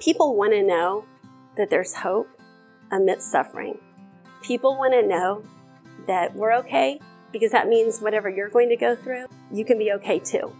[0.00, 1.04] People want to know
[1.56, 2.28] that there's hope
[2.92, 3.76] amidst suffering.
[4.42, 5.42] People want to know
[6.06, 7.00] that we're okay
[7.32, 10.54] because that means whatever you're going to go through, you can be okay too.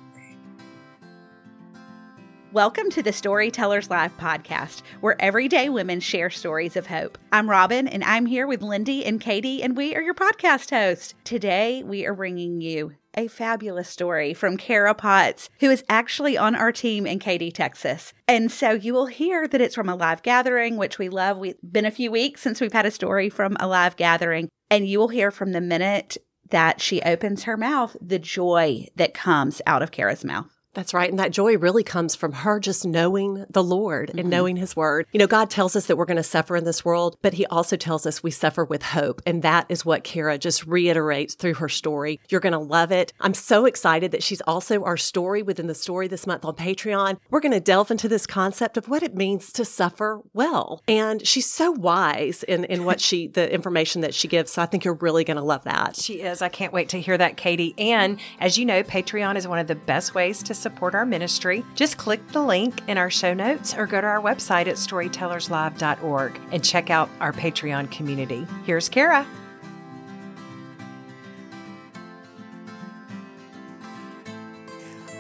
[2.53, 7.17] Welcome to the Storytellers Live podcast, where everyday women share stories of hope.
[7.31, 11.15] I'm Robin, and I'm here with Lindy and Katie, and we are your podcast hosts.
[11.23, 16.55] Today, we are bringing you a fabulous story from Kara Potts, who is actually on
[16.55, 18.13] our team in Katy, Texas.
[18.29, 21.37] And so you will hear that it's from a live gathering, which we love.
[21.37, 24.89] We've been a few weeks since we've had a story from a live gathering, and
[24.89, 26.17] you will hear from the minute
[26.51, 30.58] that she opens her mouth the joy that comes out of Kara's mouth.
[30.79, 31.11] That's right.
[31.11, 34.29] And that joy really comes from her just knowing the Lord and mm-hmm.
[34.29, 35.09] knowing his word.
[35.11, 37.45] You know, God tells us that we're going to suffer in this world, but he
[37.47, 39.21] also tells us we suffer with hope.
[39.27, 42.21] And that is what Kara just reiterates through her story.
[42.29, 43.13] You're going to love it.
[43.19, 47.19] I'm so excited that she's also our story within the story this month on Patreon.
[47.29, 50.85] We're going to delve into this concept of what it means to suffer well.
[50.87, 54.53] And she's so wise in, in what she, the information that she gives.
[54.53, 55.97] So I think you're really going to love that.
[55.97, 56.41] She is.
[56.41, 57.75] I can't wait to hear that, Katie.
[57.79, 61.07] And as you know, Patreon is one of the best ways to support support our
[61.07, 64.77] ministry, just click the link in our show notes or go to our website at
[64.77, 68.47] storytellerslive.org and check out our Patreon community.
[68.67, 69.27] Here's Kara.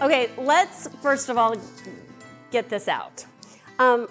[0.02, 1.56] Okay, let's first of all
[2.50, 3.24] get this out.
[3.78, 4.06] Um,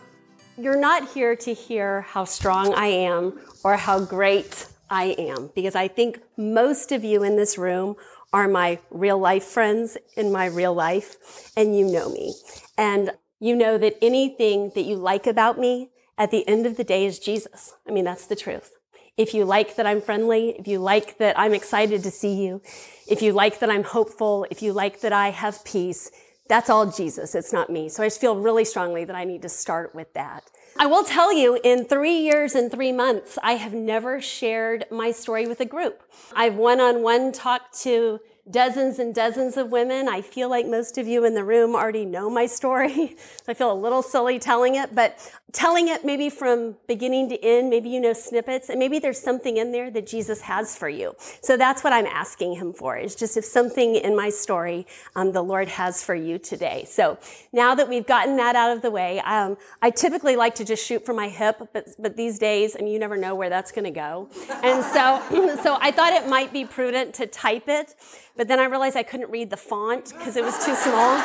[0.57, 5.75] you're not here to hear how strong I am or how great I am, because
[5.75, 7.95] I think most of you in this room
[8.33, 12.33] are my real life friends in my real life, and you know me.
[12.77, 16.83] And you know that anything that you like about me at the end of the
[16.83, 17.75] day is Jesus.
[17.87, 18.71] I mean, that's the truth.
[19.17, 22.61] If you like that I'm friendly, if you like that I'm excited to see you,
[23.07, 26.11] if you like that I'm hopeful, if you like that I have peace,
[26.47, 27.35] that's all Jesus.
[27.35, 27.89] It's not me.
[27.89, 30.43] So I just feel really strongly that I need to start with that.
[30.75, 35.11] I will tell you, in three years and three months, I have never shared my
[35.11, 36.03] story with a group.
[36.35, 38.19] I've one on one talked to
[38.49, 40.07] dozens and dozens of women.
[40.07, 43.15] I feel like most of you in the room already know my story.
[43.47, 45.19] I feel a little silly telling it, but
[45.53, 49.57] telling it maybe from beginning to end, maybe you know snippets, and maybe there's something
[49.57, 51.15] in there that Jesus has for you.
[51.41, 54.85] So that's what I'm asking him for, is just if something in my story
[55.15, 56.85] um, the Lord has for you today.
[56.87, 57.17] So
[57.53, 60.85] now that we've gotten that out of the way, um, I typically like to just
[60.85, 63.71] shoot from my hip, but, but these days, I mean, you never know where that's
[63.71, 64.29] going to go.
[64.63, 67.95] And so, so I thought it might be prudent to type it,
[68.37, 71.19] but then I realized I couldn't read the font because it was too small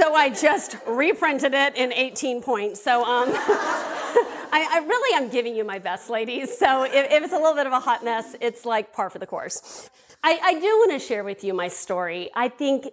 [0.00, 2.82] so I just reprinted it in 18 points.
[2.82, 3.28] So um,
[4.52, 6.56] I, I, really am giving you my best, ladies.
[6.56, 9.18] So if, if, it's a little bit of a hot mess, it's like par for
[9.18, 9.90] the course.
[10.24, 12.30] I, I do want to share with you my story.
[12.34, 12.86] I think,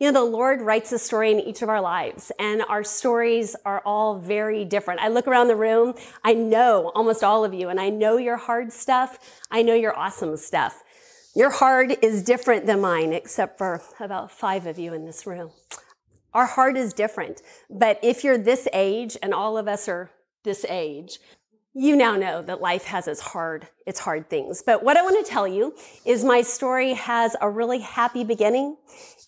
[0.00, 3.56] you know, the Lord writes a story in each of our lives, and our stories
[3.66, 5.00] are all very different.
[5.00, 8.36] I look around the room, I know almost all of you, and I know your
[8.36, 9.18] hard stuff,
[9.50, 10.83] I know your awesome stuff.
[11.36, 15.50] Your heart is different than mine, except for about five of you in this room.
[16.32, 17.42] Our heart is different.
[17.68, 20.10] But if you're this age, and all of us are
[20.44, 21.18] this age,
[21.72, 24.62] you now know that life has its hard, its hard things.
[24.64, 25.74] But what I want to tell you
[26.04, 28.76] is my story has a really happy beginning.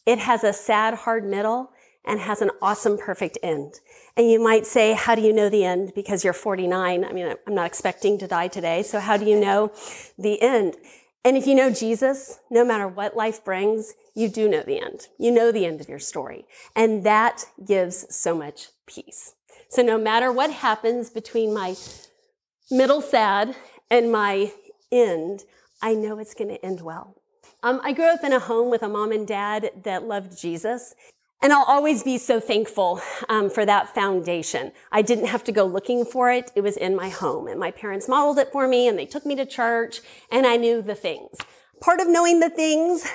[0.07, 1.73] It has a sad, hard middle
[2.05, 3.81] and has an awesome, perfect end.
[4.17, 5.93] And you might say, how do you know the end?
[5.97, 7.05] Because you're 49.
[7.05, 8.85] I mean, I'm not expecting to die today.
[8.85, 9.73] So how do you know
[10.17, 10.77] the end?
[11.25, 15.09] And if you know Jesus, no matter what life brings, you do know the end.
[15.19, 16.47] You know the end of your story.
[16.75, 19.35] And that gives so much peace.
[19.69, 21.75] So no matter what happens between my
[22.71, 23.57] middle sad
[23.91, 24.53] and my
[24.93, 25.45] end,
[25.83, 27.17] I know it's going to end well.
[27.63, 30.95] Um, I grew up in a home with a mom and dad that loved Jesus.
[31.43, 34.73] And I'll always be so thankful um, for that foundation.
[34.91, 36.51] I didn't have to go looking for it.
[36.55, 37.47] It was in my home.
[37.47, 40.01] And my parents modeled it for me and they took me to church
[40.33, 41.37] and I knew the things.
[41.81, 43.07] Part of knowing the things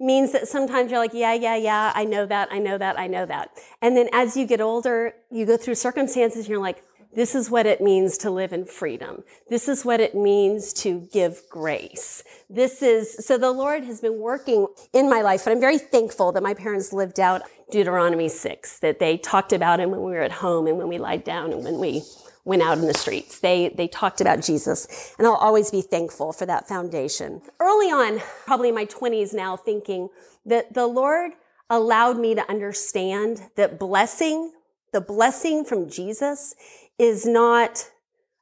[0.00, 3.06] means that sometimes you're like, yeah, yeah, yeah, I know that, I know that, I
[3.06, 3.50] know that.
[3.82, 6.82] And then as you get older, you go through circumstances and you're like,
[7.14, 9.24] this is what it means to live in freedom.
[9.48, 12.22] This is what it means to give grace.
[12.50, 16.32] This is, so the Lord has been working in my life, but I'm very thankful
[16.32, 20.22] that my parents lived out Deuteronomy 6, that they talked about him when we were
[20.22, 22.02] at home and when we lied down and when we
[22.44, 23.40] went out in the streets.
[23.40, 27.42] They, they talked about Jesus, and I'll always be thankful for that foundation.
[27.60, 30.08] Early on, probably in my 20s now, thinking
[30.46, 31.32] that the Lord
[31.68, 34.52] allowed me to understand that blessing,
[34.92, 36.54] the blessing from Jesus,
[36.98, 37.90] is not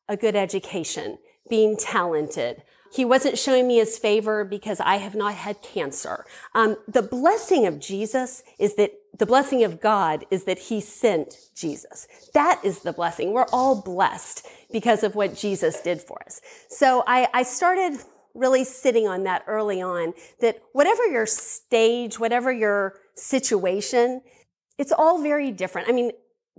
[0.09, 1.19] a good education,
[1.49, 2.63] being talented.
[2.93, 6.25] He wasn't showing me his favor because I have not had cancer.
[6.55, 11.37] Um, the blessing of Jesus is that the blessing of God is that he sent
[11.55, 12.07] Jesus.
[12.35, 13.33] That is the blessing.
[13.33, 16.41] We're all blessed because of what Jesus did for us.
[16.69, 17.99] So I, I started
[18.35, 24.21] really sitting on that early on that whatever your stage, whatever your situation,
[24.79, 25.89] it's all very different.
[25.89, 26.13] I mean,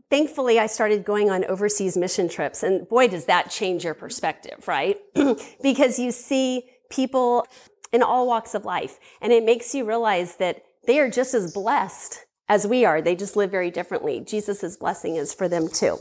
[0.09, 4.67] thankfully I started going on overseas mission trips and boy, does that change your perspective,
[4.67, 4.97] right?
[5.61, 7.45] because you see people
[7.91, 11.53] in all walks of life and it makes you realize that they are just as
[11.53, 13.01] blessed as we are.
[13.01, 14.21] They just live very differently.
[14.21, 15.97] Jesus' blessing is for them too.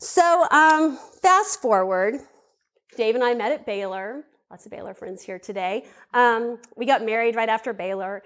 [0.00, 2.16] So, um, fast forward,
[2.96, 4.24] Dave and I met at Baylor.
[4.50, 5.84] Lots of Baylor friends here today.
[6.14, 8.22] Um, we got married right after Baylor.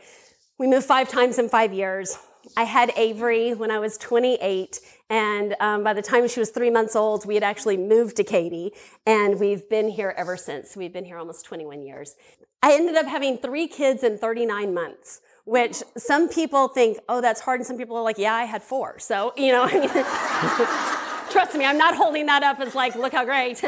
[0.58, 2.16] We moved five times in five years.
[2.56, 4.80] I had Avery when I was 28,
[5.10, 8.24] and um, by the time she was three months old, we had actually moved to
[8.24, 8.72] Katy,
[9.06, 10.76] and we've been here ever since.
[10.76, 12.16] We've been here almost 21 years.
[12.62, 17.40] I ended up having three kids in 39 months which some people think, oh, that's
[17.40, 17.60] hard.
[17.60, 18.98] And some people are like, yeah, I had four.
[18.98, 23.12] So, you know, I mean, trust me, I'm not holding that up as like, look
[23.12, 23.60] how great.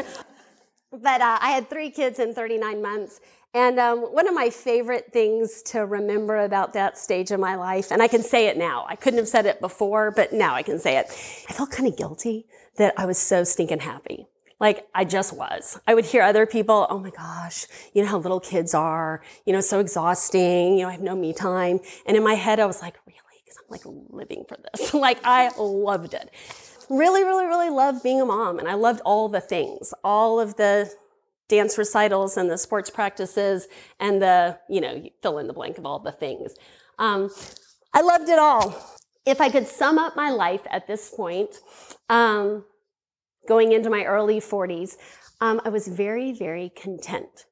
[0.91, 3.19] but uh, I had three kids in 39 months.
[3.55, 7.89] And um, one of my favorite things to remember about that stage of my life,
[7.89, 10.61] and I can say it now, I couldn't have said it before, but now I
[10.61, 11.05] can say it.
[11.49, 14.27] I felt kind of guilty that I was so stinking happy.
[14.59, 15.79] Like I just was.
[15.87, 19.53] I would hear other people, oh my gosh, you know how little kids are, you
[19.53, 21.79] know, so exhausting, you know, I have no me time.
[22.05, 23.41] And in my head, I was like, really?
[23.45, 24.93] Because I'm like living for this.
[24.93, 26.29] like I loved it.
[26.89, 28.59] Really, really, really loved being a mom.
[28.59, 30.93] And I loved all the things, all of the
[31.47, 33.67] dance recitals and the sports practices
[33.99, 36.55] and the, you know, fill in the blank of all the things.
[36.97, 37.29] Um,
[37.93, 38.75] I loved it all.
[39.25, 41.55] If I could sum up my life at this point,
[42.09, 42.63] um,
[43.47, 44.97] going into my early 40s,
[45.41, 47.45] um, I was very, very content.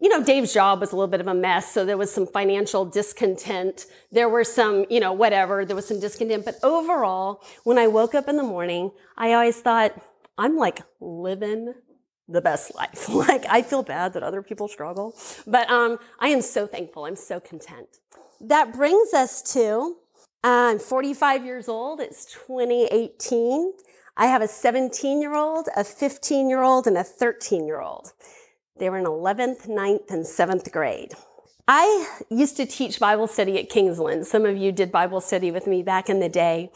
[0.00, 2.26] You know, Dave's job was a little bit of a mess, so there was some
[2.26, 3.86] financial discontent.
[4.10, 6.44] There were some, you know, whatever, there was some discontent.
[6.44, 9.92] But overall, when I woke up in the morning, I always thought,
[10.36, 11.74] I'm like living
[12.28, 13.08] the best life.
[13.08, 15.16] like, I feel bad that other people struggle,
[15.46, 17.04] but um, I am so thankful.
[17.04, 17.88] I'm so content.
[18.40, 19.96] That brings us to
[20.44, 22.00] I'm 45 years old.
[22.00, 23.72] It's 2018.
[24.16, 28.12] I have a 17 year old, a 15 year old, and a 13 year old.
[28.76, 31.12] They were in 11th, 9th, and 7th grade.
[31.68, 34.26] I used to teach Bible study at Kingsland.
[34.26, 36.70] Some of you did Bible study with me back in the day.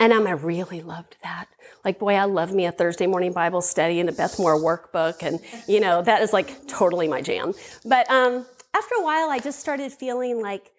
[0.00, 1.46] And um, I really loved that.
[1.84, 5.22] Like, boy, I love me a Thursday morning Bible study and a Beth Moore workbook.
[5.22, 5.38] And,
[5.68, 7.52] you know, that is like totally my jam.
[7.84, 10.72] But um, after a while, I just started feeling like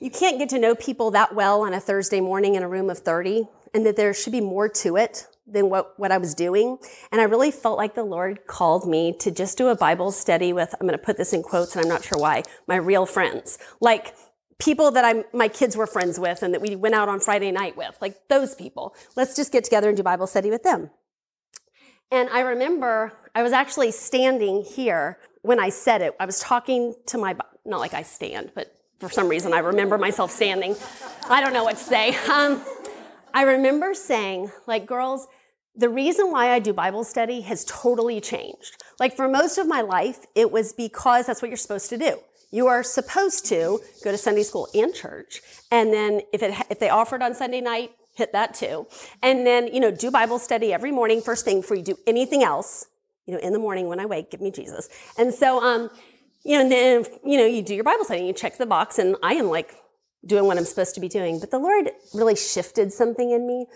[0.00, 2.90] you can't get to know people that well on a Thursday morning in a room
[2.90, 6.34] of 30 and that there should be more to it than what, what I was
[6.34, 6.78] doing.
[7.12, 10.52] And I really felt like the Lord called me to just do a Bible study
[10.52, 13.06] with, I'm going to put this in quotes and I'm not sure why, my real
[13.06, 13.58] friends.
[13.80, 14.14] Like
[14.58, 17.50] people that I, my kids were friends with and that we went out on Friday
[17.50, 18.94] night with, like those people.
[19.16, 20.90] Let's just get together and do Bible study with them.
[22.10, 26.14] And I remember I was actually standing here when I said it.
[26.18, 27.36] I was talking to my,
[27.66, 30.76] not like I stand, but for some reason I remember myself standing.
[31.28, 32.14] I don't know what to say.
[32.30, 32.62] Um,
[33.34, 35.26] I remember saying, like, girls,
[35.76, 38.82] the reason why I do Bible study has totally changed.
[39.00, 42.18] Like, for most of my life, it was because that's what you're supposed to do.
[42.50, 45.40] You are supposed to go to Sunday school and church.
[45.72, 48.86] And then if it, if they offered on Sunday night, hit that too.
[49.22, 52.44] And then, you know, do Bible study every morning, first thing before you do anything
[52.44, 52.86] else.
[53.26, 54.88] You know, in the morning when I wake, give me Jesus.
[55.18, 55.90] And so, um,
[56.44, 58.98] you know, and then, you know, you do your Bible study, you check the box,
[58.98, 59.74] and I am like
[60.26, 61.40] doing what I'm supposed to be doing.
[61.40, 63.66] But the Lord really shifted something in me.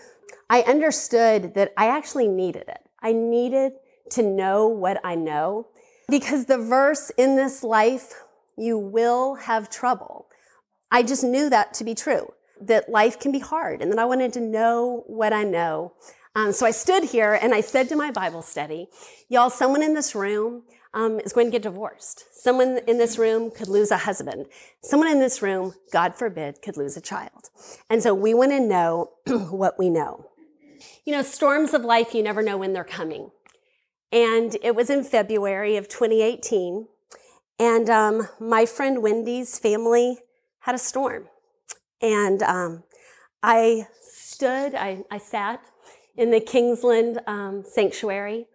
[0.49, 2.81] I understood that I actually needed it.
[3.01, 3.73] I needed
[4.11, 5.67] to know what I know
[6.09, 8.13] because the verse in this life,
[8.57, 10.27] you will have trouble.
[10.91, 14.05] I just knew that to be true, that life can be hard and that I
[14.05, 15.93] wanted to know what I know.
[16.35, 18.87] Um, so I stood here and I said to my Bible study,
[19.29, 22.25] y'all, someone in this room um, is going to get divorced.
[22.31, 24.47] Someone in this room could lose a husband.
[24.81, 27.49] Someone in this room, God forbid, could lose a child.
[27.89, 30.25] And so we want to know what we know.
[31.05, 33.31] You know, storms of life, you never know when they're coming.
[34.11, 36.87] And it was in February of 2018.
[37.59, 40.17] And um, my friend Wendy's family
[40.61, 41.27] had a storm.
[42.01, 42.83] And um,
[43.43, 45.61] I stood, I, I, sat
[46.15, 48.47] in the Kingsland um, sanctuary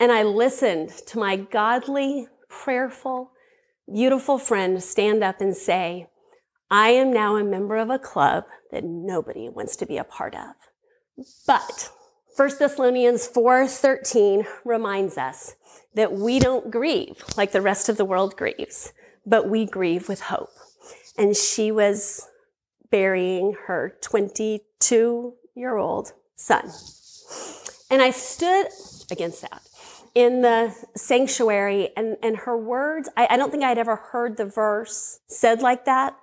[0.00, 3.30] and I listened to my godly, prayerful,
[3.92, 6.08] beautiful friend stand up and say,
[6.70, 10.34] I am now a member of a club that nobody wants to be a part
[10.34, 10.54] of.
[11.46, 11.90] But
[12.36, 15.54] 1 Thessalonians 4:13 reminds us
[15.94, 18.92] that we don't grieve like the rest of the world grieves,
[19.24, 20.50] but we grieve with hope.
[21.16, 22.28] And she was
[22.90, 26.72] burying her 22 year old son.
[27.90, 28.66] And I stood
[29.12, 29.62] against that
[30.14, 34.44] in the sanctuary, and, and her words, I, I don't think I'd ever heard the
[34.44, 36.16] verse said like that.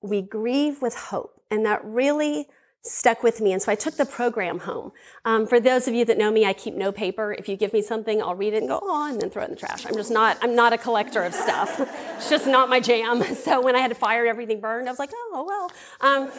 [0.00, 1.34] We grieve with hope.
[1.50, 2.46] And that really
[2.82, 3.52] stuck with me.
[3.52, 4.92] And so I took the program home.
[5.24, 7.34] Um, for those of you that know me, I keep no paper.
[7.36, 9.46] If you give me something, I'll read it and go, oh, and then throw it
[9.46, 9.84] in the trash.
[9.84, 11.80] I'm just not, I'm not a collector of stuff.
[12.16, 13.24] it's just not my jam.
[13.38, 15.70] So when I had to fire everything burned, I was like, oh, well.
[16.00, 16.30] Um,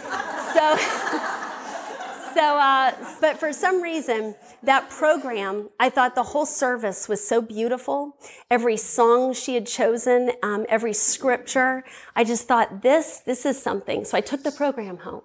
[0.53, 1.65] so.
[2.33, 7.41] so, uh, but for some reason, that program, I thought the whole service was so
[7.41, 8.17] beautiful.
[8.50, 11.83] Every song she had chosen, um, every scripture,
[12.15, 14.05] I just thought this, this is something.
[14.05, 15.21] So I took the program home,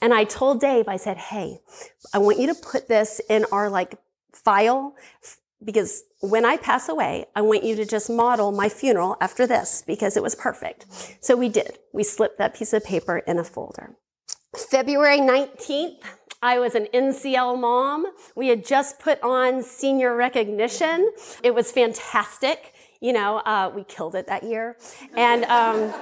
[0.00, 1.60] and I told Dave, I said, "Hey,
[2.14, 3.96] I want you to put this in our like
[4.32, 4.94] file."
[5.64, 9.82] Because when I pass away, I want you to just model my funeral after this
[9.84, 10.86] because it was perfect.
[11.20, 11.78] So we did.
[11.92, 13.96] We slipped that piece of paper in a folder.
[14.64, 16.02] February 19th,
[16.42, 18.06] I was an NCL mom.
[18.36, 21.10] We had just put on senior recognition.
[21.42, 22.74] It was fantastic.
[23.00, 24.76] You know, uh, we killed it that year.
[25.16, 25.92] And, um,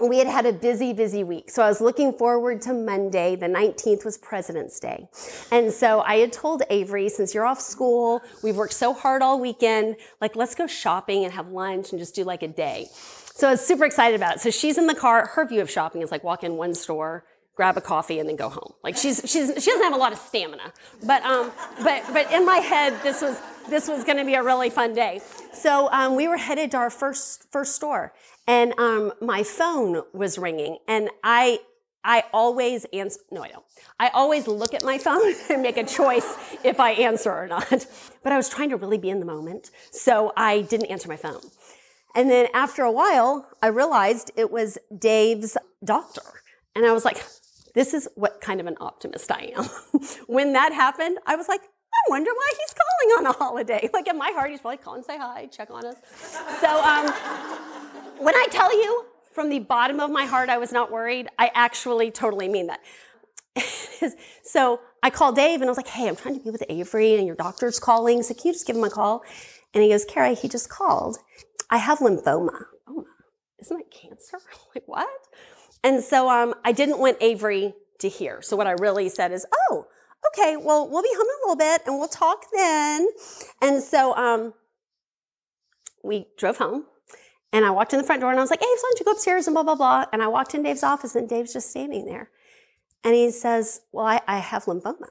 [0.00, 1.50] we had had a busy, busy week.
[1.50, 3.34] So I was looking forward to Monday.
[3.34, 5.08] The 19th was President's Day.
[5.50, 9.40] And so I had told Avery, since you're off school, we've worked so hard all
[9.40, 12.88] weekend, like let's go shopping and have lunch and just do like a day.
[13.34, 14.40] So I was super excited about it.
[14.40, 15.26] So she's in the car.
[15.26, 17.24] Her view of shopping is like walk in one store,
[17.56, 18.72] grab a coffee and then go home.
[18.84, 20.72] Like she's she's she doesn't have a lot of stamina.
[21.04, 21.50] But um
[21.82, 24.94] but but in my head this was this was going to be a really fun
[24.94, 25.20] day.
[25.52, 28.12] So um, we were headed to our first first store,
[28.46, 31.60] and um, my phone was ringing, and I
[32.04, 33.20] I always answer.
[33.30, 33.64] No, I don't.
[33.98, 37.86] I always look at my phone and make a choice if I answer or not.
[38.22, 41.16] But I was trying to really be in the moment, so I didn't answer my
[41.16, 41.42] phone.
[42.14, 46.22] And then after a while, I realized it was Dave's doctor,
[46.74, 47.22] and I was like,
[47.76, 49.64] this is what kind of an optimist I am.
[50.26, 53.90] when that happened, I was like, I wonder why he's calling on a holiday.
[53.92, 55.96] Like in my heart, he's probably calling, say hi, check on us.
[56.60, 57.12] So um,
[58.18, 61.50] when I tell you from the bottom of my heart I was not worried, I
[61.54, 62.80] actually totally mean that.
[64.42, 67.16] so I called Dave and I was like, hey, I'm trying to be with Avery
[67.16, 68.22] and your doctor's calling.
[68.22, 69.22] So can you just give him a call?
[69.74, 71.18] And he goes, Kara, he just called.
[71.68, 72.64] I have lymphoma.
[72.88, 73.04] Oh,
[73.60, 74.38] isn't that cancer?
[74.74, 75.08] Like, what?
[75.86, 78.42] And so um, I didn't want Avery to hear.
[78.42, 79.86] So what I really said is, oh,
[80.26, 83.08] okay, well, we'll be home in a little bit and we'll talk then.
[83.62, 84.52] And so um,
[86.02, 86.86] we drove home
[87.52, 89.04] and I walked in the front door and I was like, hey, why don't you
[89.04, 90.06] go upstairs and blah, blah, blah.
[90.12, 92.30] And I walked in Dave's office and Dave's just standing there.
[93.04, 95.06] And he says, well, I, I have lymphoma.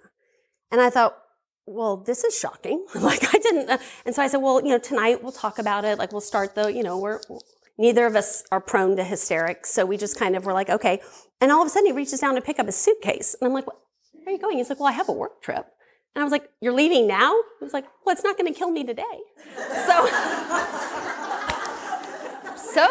[0.73, 1.17] And I thought,
[1.65, 2.85] well, this is shocking.
[2.95, 3.69] like I didn't.
[3.69, 5.97] Uh, and so I said, well, you know, tonight we'll talk about it.
[5.97, 7.21] Like we'll start the, you know, we're,
[7.77, 9.71] Neither of us are prone to hysterics.
[9.71, 11.01] So we just kind of were like, okay.
[11.41, 13.35] And all of a sudden he reaches down to pick up his suitcase.
[13.39, 13.75] And I'm like, where
[14.27, 14.57] are you going?
[14.57, 15.65] He's like, well, I have a work trip.
[16.15, 17.33] And I was like, you're leaving now?
[17.59, 19.03] He was like, well, it's not going to kill me today.
[19.85, 20.07] So,
[22.55, 22.87] so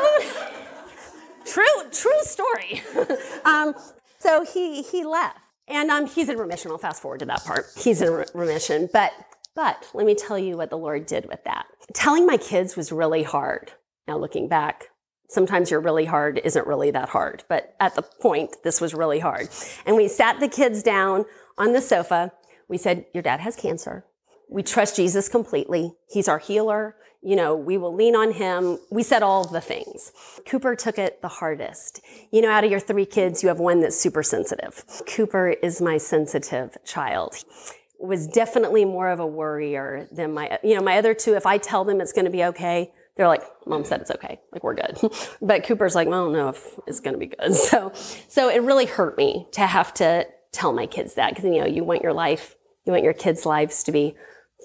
[1.47, 2.83] true, true story.
[3.47, 3.75] um,
[4.19, 5.39] so he, he left.
[5.67, 6.71] And um, he's in remission.
[6.71, 7.67] I'll fast forward to that part.
[7.79, 8.91] He's in re- remission.
[8.93, 9.13] But,
[9.57, 11.65] but let me tell you what the Lord did with that.
[11.95, 13.73] Telling my kids was really hard.
[14.07, 14.85] Now, looking back,
[15.29, 19.19] sometimes you're really hard isn't really that hard, but at the point, this was really
[19.19, 19.49] hard.
[19.87, 21.25] And we sat the kids down
[21.57, 22.33] on the sofa.
[22.69, 24.05] We said, Your dad has cancer.
[24.51, 25.95] We trust Jesus completely.
[26.09, 26.97] He's our healer.
[27.23, 28.79] You know, we will lean on him.
[28.91, 30.13] We said all the things.
[30.47, 32.03] Cooper took it the hardest.
[32.31, 34.85] You know, out of your three kids, you have one that's super sensitive.
[35.09, 37.43] Cooper is my sensitive child
[37.99, 41.59] was definitely more of a worrier than my, you know, my other two, if I
[41.59, 44.41] tell them it's going to be okay, they're like, mom said it's okay.
[44.53, 44.99] Like we're good.
[45.43, 47.55] but Cooper's like, well, I don't know if it's going to be good.
[47.65, 47.93] So,
[48.29, 51.67] so it really hurt me to have to tell my kids that because, you know,
[51.67, 54.15] you want your life, you want your kids' lives to be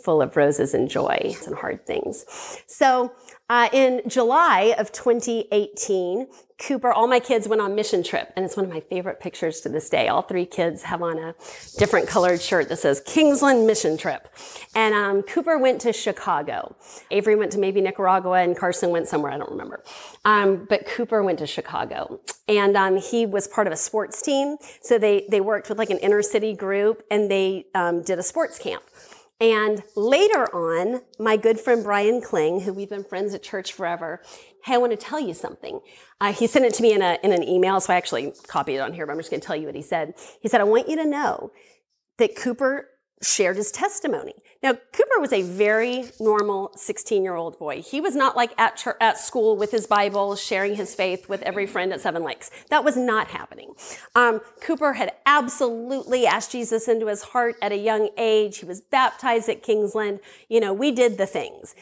[0.04, 2.26] full of roses and joy and hard things.
[2.68, 3.12] So
[3.50, 6.28] uh, in July of 2018,
[6.60, 9.62] Cooper, all my kids went on mission trip, and it's one of my favorite pictures
[9.62, 10.10] to this day.
[10.10, 11.34] All three kids have on a
[11.78, 14.28] different colored shirt that says Kingsland Mission Trip.
[14.76, 16.76] And um, Cooper went to Chicago.
[17.12, 19.84] Avery went to maybe Nicaragua, and Carson went somewhere, I don't remember.
[20.26, 22.20] Um, but Cooper went to Chicago.
[22.50, 24.58] And um, he was part of a sports team.
[24.82, 28.24] So they, they worked with like an inner city group, and they um, did a
[28.24, 28.84] sports camp.
[29.42, 34.22] And later on, my good friend Brian Kling, who we've been friends at church forever,
[34.66, 35.80] hey, I want to tell you something.
[36.20, 38.76] Uh, he sent it to me in, a, in an email, so I actually copied
[38.76, 40.14] it on here, but I'm just going to tell you what he said.
[40.42, 41.52] He said, I want you to know
[42.18, 42.90] that Cooper
[43.22, 44.34] shared his testimony.
[44.64, 47.82] Now, Cooper was a very normal 16 year old boy.
[47.82, 51.42] He was not like at, church, at school with his Bible, sharing his faith with
[51.44, 52.50] every friend at Seven Lakes.
[52.70, 53.74] That was not happening.
[54.16, 58.60] Um, Cooper had absolutely asked Jesus into his heart at a young age.
[58.60, 60.20] He was baptized at Kingsland.
[60.48, 61.76] You know, we did the things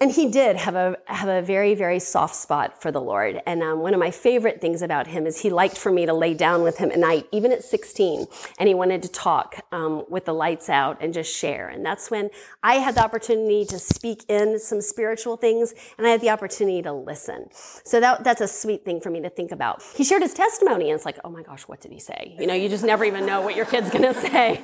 [0.00, 3.40] and he did have a have a very very soft spot for the Lord.
[3.46, 6.12] And um, one of my favorite things about him is he liked for me to
[6.12, 8.26] lay down with him at night, even at 16,
[8.58, 11.68] and he wanted to talk um, with the lights out and just share.
[11.68, 12.30] And that's when
[12.62, 16.82] I had the opportunity to speak in some spiritual things, and I had the opportunity
[16.82, 17.48] to listen.
[17.52, 19.82] So that that's a sweet thing for me to think about.
[19.94, 22.36] He shared his testimony, and it's like, oh my gosh, what did he say?
[22.38, 24.62] You know, you just never even know what your kid's gonna say.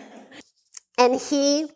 [0.98, 1.68] And he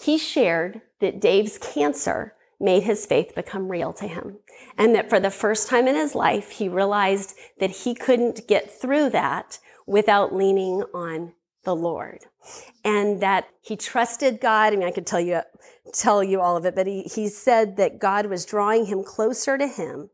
[0.00, 4.38] he shared that Dave's cancer made his faith become real to him.
[4.76, 8.70] And that for the first time in his life, he realized that he couldn't get
[8.70, 11.32] through that without leaning on
[11.68, 12.24] the Lord.
[12.82, 14.72] And that he trusted God.
[14.72, 15.42] I mean, I could tell you,
[15.92, 19.58] tell you all of it, but he, he said that God was drawing him closer
[19.58, 20.08] to him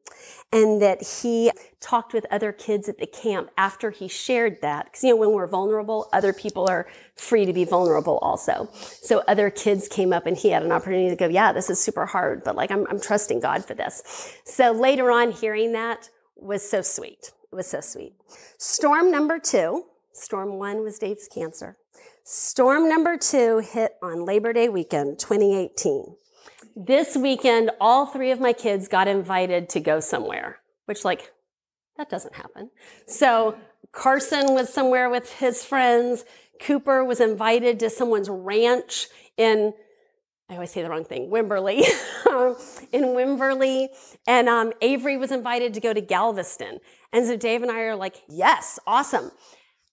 [0.52, 4.86] and that he talked with other kids at the camp after he shared that.
[4.86, 8.68] Because, you know, when we're vulnerable, other people are free to be vulnerable also.
[8.72, 11.80] So other kids came up and he had an opportunity to go, yeah, this is
[11.80, 14.02] super hard, but like, I'm, I'm trusting God for this.
[14.44, 17.30] So later on, hearing that was so sweet.
[17.52, 18.14] It was so sweet.
[18.58, 19.84] Storm number two,
[20.14, 21.76] storm one was Dave's cancer.
[22.24, 26.16] Storm number two hit on Labor Day weekend, 2018.
[26.76, 31.32] This weekend, all three of my kids got invited to go somewhere, which, like,
[31.96, 32.70] that doesn't happen.
[33.06, 33.56] So
[33.92, 36.24] Carson was somewhere with his friends.
[36.60, 39.72] Cooper was invited to someone's ranch in,
[40.48, 41.80] I always say the wrong thing, Wimberley,
[42.92, 43.88] in Wimberley.
[44.26, 46.78] And um, Avery was invited to go to Galveston.
[47.12, 49.30] And so Dave and I are like, yes, awesome.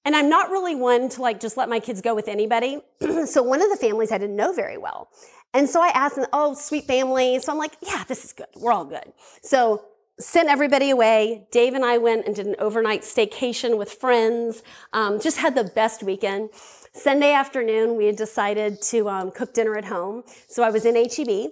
[0.04, 2.80] And I'm not really one to like just let my kids go with anybody.
[3.26, 5.10] so one of the families I didn't know very well.
[5.54, 7.40] And so I asked them, oh, sweet family.
[7.40, 8.48] So I'm like, yeah, this is good.
[8.56, 9.12] We're all good.
[9.44, 9.84] So
[10.20, 11.48] sent everybody away.
[11.52, 14.64] Dave and I went and did an overnight staycation with friends.
[14.94, 16.50] Um, just had the best weekend.
[16.94, 20.24] Sunday afternoon, we had decided to um, cook dinner at home.
[20.48, 21.52] So I was in HEB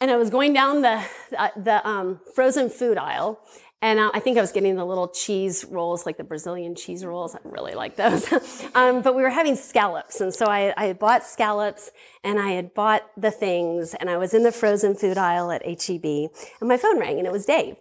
[0.00, 1.02] and I was going down the,
[1.38, 3.40] uh, the um, frozen food aisle
[3.82, 7.04] and uh, I think I was getting the little cheese rolls, like the Brazilian cheese
[7.04, 7.34] rolls.
[7.34, 8.32] I really like those.
[8.76, 10.20] um, but we were having scallops.
[10.20, 11.90] And so I, I, had bought scallops
[12.22, 15.66] and I had bought the things and I was in the frozen food aisle at
[15.66, 17.74] HEB and my phone rang and it was Dave.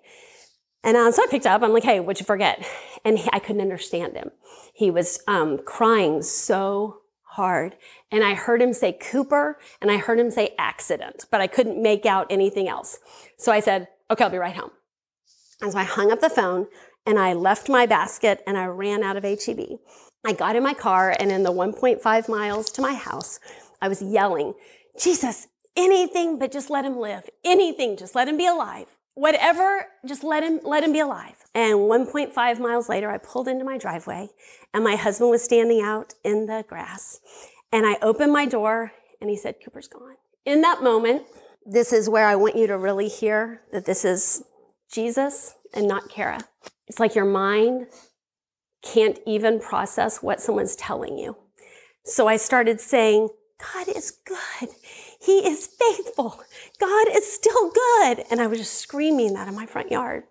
[0.83, 1.61] And uh, so I picked up.
[1.61, 2.65] I'm like, hey, what'd you forget?
[3.05, 4.31] And he, I couldn't understand him.
[4.73, 7.75] He was um, crying so hard.
[8.11, 11.79] And I heard him say Cooper and I heard him say accident, but I couldn't
[11.79, 12.97] make out anything else.
[13.37, 14.71] So I said, okay, I'll be right home.
[15.61, 16.67] And so I hung up the phone
[17.05, 19.79] and I left my basket and I ran out of HEB.
[20.25, 23.39] I got in my car and in the 1.5 miles to my house,
[23.81, 24.53] I was yelling,
[24.99, 27.29] Jesus, anything but just let him live.
[27.43, 28.87] Anything, just let him be alive.
[29.15, 31.35] Whatever, just let him, let him be alive.
[31.53, 34.29] And 1.5 miles later, I pulled into my driveway
[34.73, 37.19] and my husband was standing out in the grass.
[37.71, 40.15] And I opened my door and he said, Cooper's gone.
[40.45, 41.23] In that moment,
[41.65, 44.43] this is where I want you to really hear that this is
[44.91, 46.39] Jesus and not Kara.
[46.87, 47.87] It's like your mind
[48.81, 51.37] can't even process what someone's telling you.
[52.03, 54.69] So I started saying, God is good.
[55.21, 56.41] He is faithful.
[56.79, 58.23] God is still good.
[58.31, 60.23] And I was just screaming that in my front yard.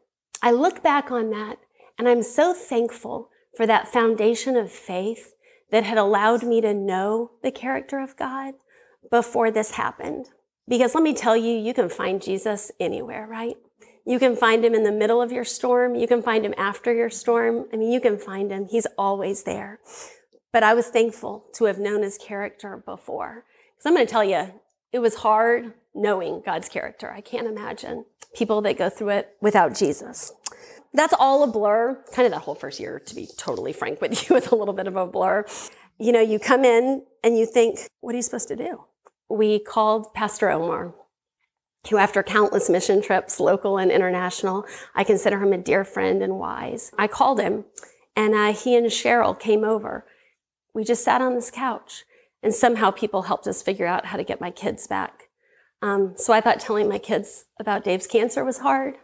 [0.43, 1.59] I look back on that
[1.99, 5.35] and I'm so thankful for that foundation of faith
[5.71, 8.55] that had allowed me to know the character of God
[9.11, 10.27] before this happened.
[10.67, 13.57] Because let me tell you, you can find Jesus anywhere, right?
[14.07, 15.95] You can find him in the middle of your storm.
[15.95, 17.67] You can find him after your storm.
[17.73, 18.67] I mean, you can find him.
[18.69, 19.81] He's always there.
[20.53, 23.45] But I was thankful to have known his character before.
[23.77, 24.53] Because I'm going to tell you,
[24.93, 27.11] it was hard knowing God's character.
[27.11, 30.33] I can't imagine people that go through it without Jesus.
[30.93, 32.03] That's all a blur.
[32.13, 34.75] Kind of that whole first year, to be totally frank with you, is a little
[34.75, 35.45] bit of a blur.
[35.99, 38.85] You know, you come in and you think, what are you supposed to do?
[39.29, 40.95] We called Pastor Omar
[41.89, 44.65] who, after countless mission trips, local and international,
[44.95, 46.93] I consider him a dear friend and wise.
[46.99, 47.65] I called him,
[48.15, 50.05] and uh, he and Cheryl came over.
[50.75, 52.05] We just sat on this couch,
[52.43, 55.25] and somehow people helped us figure out how to get my kids back.
[55.83, 58.97] Um, so I thought telling my kids about Dave's cancer was hard.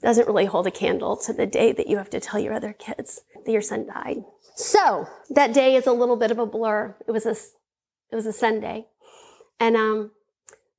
[0.00, 2.72] Doesn't really hold a candle to the day that you have to tell your other
[2.72, 4.18] kids that your son died.
[4.54, 6.96] So that day is a little bit of a blur.
[7.06, 8.86] It was a, it was a Sunday,
[9.60, 10.12] and um,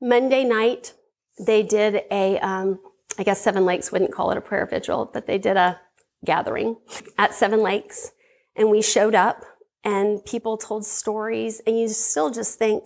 [0.02, 0.94] Monday night
[1.40, 2.80] they did a, um,
[3.18, 5.80] I guess Seven Lakes wouldn't call it a prayer vigil, but they did a
[6.26, 6.78] gathering
[7.18, 8.12] at Seven Lakes.
[8.56, 9.46] And we showed up
[9.84, 12.84] and people told stories, and you still just think,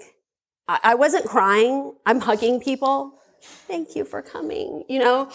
[0.67, 1.95] I, I wasn't crying.
[2.05, 3.19] I'm hugging people.
[3.41, 4.83] Thank you for coming.
[4.87, 5.31] You know,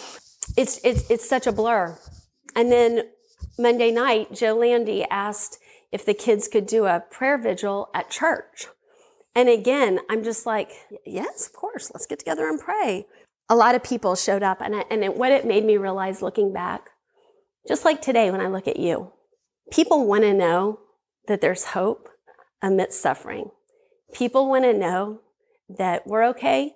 [0.56, 1.98] it's, it's, it's such a blur.
[2.54, 3.02] And then
[3.58, 5.58] Monday night, Joe Landy asked
[5.90, 8.66] if the kids could do a prayer vigil at church.
[9.38, 10.72] And again, I'm just like,
[11.06, 13.06] yes, of course, let's get together and pray.
[13.48, 16.22] A lot of people showed up, and, I, and it, what it made me realize
[16.22, 16.90] looking back,
[17.68, 19.12] just like today when I look at you,
[19.70, 20.80] people want to know
[21.28, 22.08] that there's hope
[22.60, 23.52] amidst suffering.
[24.12, 25.20] People want to know
[25.68, 26.72] that we're okay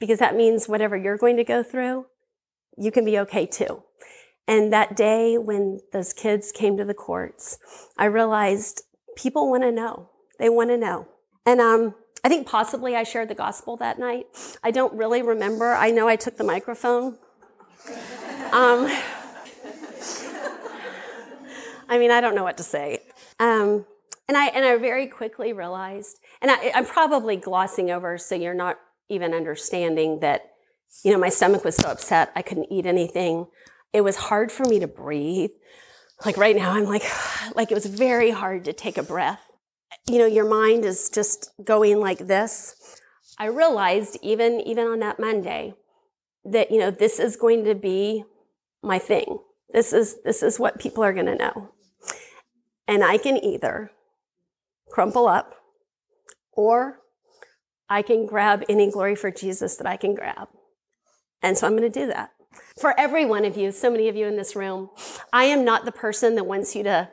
[0.00, 2.06] because that means whatever you're going to go through,
[2.76, 3.84] you can be okay too.
[4.48, 7.58] And that day when those kids came to the courts,
[7.96, 8.82] I realized
[9.14, 10.10] people want to know.
[10.40, 11.06] They want to know.
[11.44, 14.26] And um, I think possibly I shared the gospel that night.
[14.62, 15.74] I don't really remember.
[15.74, 17.18] I know I took the microphone.
[18.52, 18.88] Um,
[21.88, 23.00] I mean, I don't know what to say.
[23.40, 23.86] Um,
[24.28, 28.54] and I and I very quickly realized, and I, I'm probably glossing over, so you're
[28.54, 28.78] not
[29.08, 30.48] even understanding that.
[31.04, 33.46] You know, my stomach was so upset I couldn't eat anything.
[33.94, 35.50] It was hard for me to breathe.
[36.24, 37.02] Like right now, I'm like,
[37.54, 39.51] like it was very hard to take a breath.
[40.08, 42.98] You know, your mind is just going like this.
[43.38, 45.74] I realized even even on that Monday
[46.44, 48.24] that you know this is going to be
[48.82, 49.38] my thing.
[49.72, 51.70] This is this is what people are going to know.
[52.86, 53.90] And I can either
[54.90, 55.54] crumple up
[56.52, 56.98] or
[57.88, 60.48] I can grab any glory for Jesus that I can grab.
[61.42, 62.30] And so I'm going to do that.
[62.78, 64.90] For every one of you, so many of you in this room,
[65.32, 67.08] I am not the person that wants you to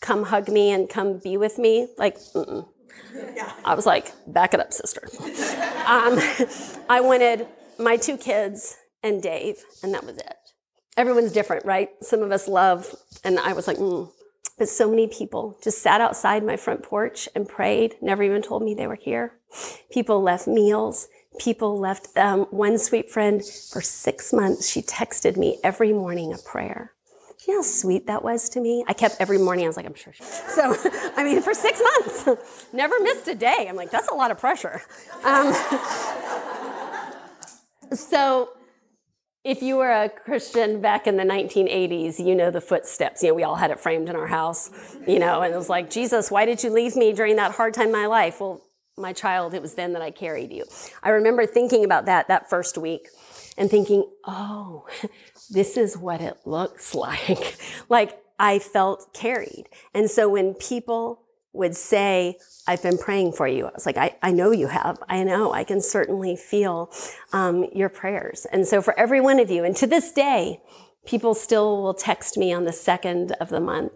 [0.00, 1.88] come hug me and come be with me.
[1.96, 2.66] Like, mm-mm.
[3.64, 5.08] I was like, back it up, sister.
[5.86, 6.18] um,
[6.88, 7.46] I wanted
[7.78, 10.36] my two kids and Dave, and that was it.
[10.96, 11.90] Everyone's different, right?
[12.02, 14.10] Some of us love, and I was like, mm,
[14.58, 18.62] but so many people just sat outside my front porch and prayed, never even told
[18.62, 19.34] me they were here.
[19.90, 21.08] People left meals.
[21.38, 24.68] People left um, one sweet friend for six months.
[24.68, 26.92] She texted me every morning a prayer.
[27.46, 28.84] You know how sweet that was to me?
[28.88, 30.12] I kept every morning, I was like, I'm sure.
[30.14, 30.74] So,
[31.16, 33.66] I mean, for six months, never missed a day.
[33.68, 34.82] I'm like, that's a lot of pressure.
[35.24, 35.54] Um,
[37.92, 38.50] so,
[39.44, 43.22] if you were a Christian back in the 1980s, you know the footsteps.
[43.22, 44.70] You know, we all had it framed in our house,
[45.06, 47.72] you know, and it was like, Jesus, why did you leave me during that hard
[47.72, 48.40] time in my life?
[48.40, 48.62] Well,
[48.96, 50.64] my child, it was then that I carried you.
[51.02, 53.08] I remember thinking about that that first week
[53.56, 54.86] and thinking, oh,
[55.50, 57.58] this is what it looks like.
[57.88, 59.68] like I felt carried.
[59.94, 63.66] And so when people would say, I've been praying for you.
[63.66, 64.98] I was like, I, I know you have.
[65.08, 65.52] I know.
[65.52, 66.92] I can certainly feel
[67.32, 68.46] um, your prayers.
[68.52, 70.60] And so for every one of you, and to this day,
[71.06, 73.92] people still will text me on the second of the month.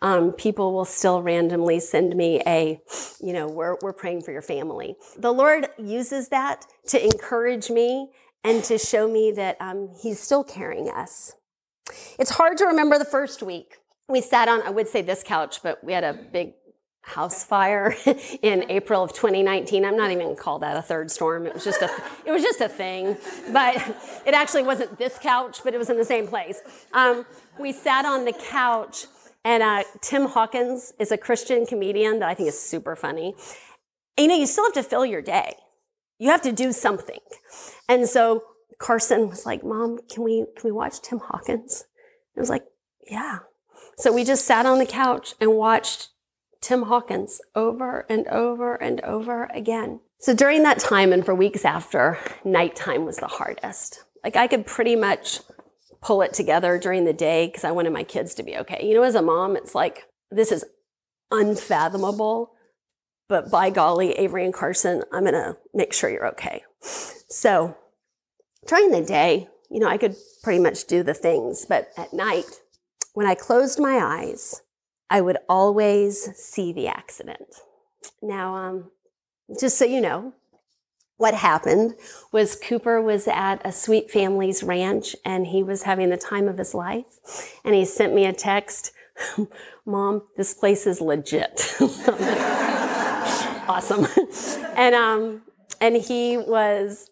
[0.00, 2.80] Um, people will still randomly send me a,
[3.20, 4.96] you know, we're, we're praying for your family.
[5.18, 8.10] The Lord uses that to encourage me
[8.44, 11.32] and to show me that um, He's still carrying us.
[12.18, 13.78] It's hard to remember the first week.
[14.08, 16.52] We sat on, I would say this couch, but we had a big
[17.02, 17.94] house fire
[18.42, 19.84] in April of 2019.
[19.84, 21.46] I'm not even gonna call that a third storm.
[21.46, 21.90] It was just a
[22.24, 23.16] it was just a thing,
[23.52, 23.76] but
[24.26, 26.62] it actually wasn't this couch, but it was in the same place.
[26.92, 27.26] Um,
[27.58, 29.06] we sat on the couch,
[29.44, 33.34] and uh, Tim Hawkins is a Christian comedian that I think is super funny.
[34.16, 35.56] And, you know, you still have to fill your day.
[36.18, 37.18] You have to do something,
[37.88, 38.42] and so
[38.78, 41.84] Carson was like, "Mom, can we can we watch Tim Hawkins?"
[42.36, 42.64] I was like,
[43.08, 43.40] "Yeah."
[43.96, 46.08] So we just sat on the couch and watched
[46.60, 50.00] Tim Hawkins over and over and over again.
[50.18, 54.04] So during that time and for weeks after, nighttime was the hardest.
[54.24, 55.40] Like I could pretty much
[56.00, 58.86] pull it together during the day because I wanted my kids to be okay.
[58.86, 60.64] You know, as a mom, it's like, this is
[61.30, 62.52] unfathomable,
[63.28, 66.62] but by golly, Avery and Carson, I'm to make sure you're okay.
[67.28, 67.76] So
[68.66, 72.60] during the day, you know, I could pretty much do the things, but at night,
[73.14, 74.62] when I closed my eyes,
[75.10, 77.54] I would always see the accident.
[78.22, 78.90] Now, um,
[79.60, 80.32] just so you know,
[81.16, 81.94] what happened
[82.32, 86.58] was Cooper was at a sweet family's ranch and he was having the time of
[86.58, 87.04] his life.
[87.64, 88.92] And he sent me a text
[89.86, 91.74] Mom, this place is legit.
[93.68, 94.06] awesome.
[94.76, 95.42] and, um,
[95.80, 97.10] and he was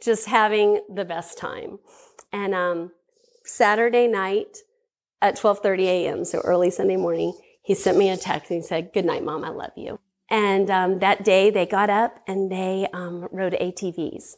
[0.00, 1.78] just having the best time.
[2.32, 2.92] And um,
[3.44, 4.58] Saturday night,
[5.22, 7.32] at 12:30 a.m., so early Sunday morning,
[7.62, 9.44] he sent me a text and he said, "Good night, mom.
[9.44, 14.34] I love you." And um, that day, they got up and they um, rode ATVs.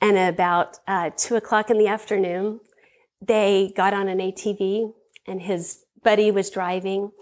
[0.00, 2.60] And about uh, two o'clock in the afternoon,
[3.20, 4.92] they got on an ATV,
[5.26, 7.12] and his Buddy was driving.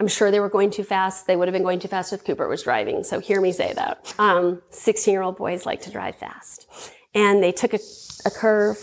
[0.00, 1.26] I'm sure they were going too fast.
[1.26, 3.02] They would have been going too fast if Cooper was driving.
[3.02, 4.14] So hear me say that.
[4.18, 6.68] Um, 16 year old boys like to drive fast.
[7.14, 7.80] And they took a,
[8.24, 8.78] a curve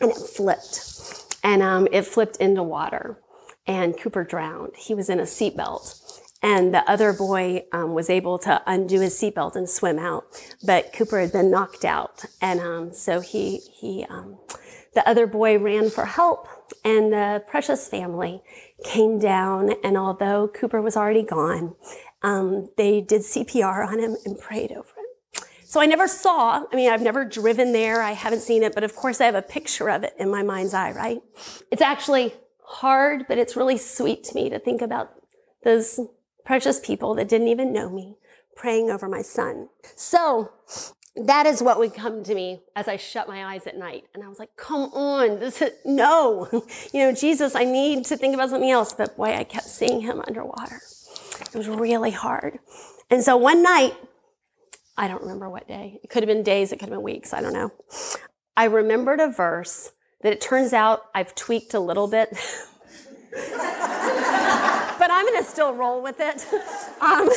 [0.00, 1.36] and it flipped.
[1.42, 3.20] And um, it flipped into water.
[3.66, 4.72] And Cooper drowned.
[4.76, 6.00] He was in a seatbelt.
[6.42, 10.24] And the other boy um, was able to undo his seatbelt and swim out.
[10.64, 12.24] But Cooper had been knocked out.
[12.40, 14.38] And um, so he, he um,
[14.94, 16.46] the other boy ran for help.
[16.84, 18.42] And the Precious family
[18.84, 19.74] came down.
[19.82, 21.74] And although Cooper was already gone,
[22.22, 25.44] um, they did CPR on him and prayed over him.
[25.64, 28.00] So I never saw, I mean, I've never driven there.
[28.00, 30.42] I haven't seen it, but of course I have a picture of it in my
[30.42, 31.20] mind's eye, right?
[31.70, 32.32] It's actually
[32.64, 35.12] hard, but it's really sweet to me to think about
[35.64, 35.98] those
[36.44, 38.16] precious people that didn't even know me
[38.56, 39.68] praying over my son.
[39.96, 40.52] So
[41.16, 44.04] that is what would come to me as I shut my eyes at night.
[44.14, 46.48] And I was like, come on, this is, no.
[46.92, 48.92] You know, Jesus, I need to think about something else.
[48.92, 50.80] But boy, I kept seeing him underwater.
[51.40, 52.58] It was really hard.
[53.10, 53.94] And so one night,
[54.96, 56.00] I don't remember what day.
[56.02, 57.72] It could have been days, it could have been weeks, I don't know.
[58.56, 62.30] I remembered a verse that it turns out I've tweaked a little bit.
[63.30, 66.46] but I'm going to still roll with it.
[67.00, 67.28] Um,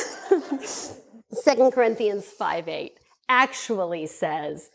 [1.44, 2.97] 2 Corinthians 5 8
[3.28, 4.70] actually says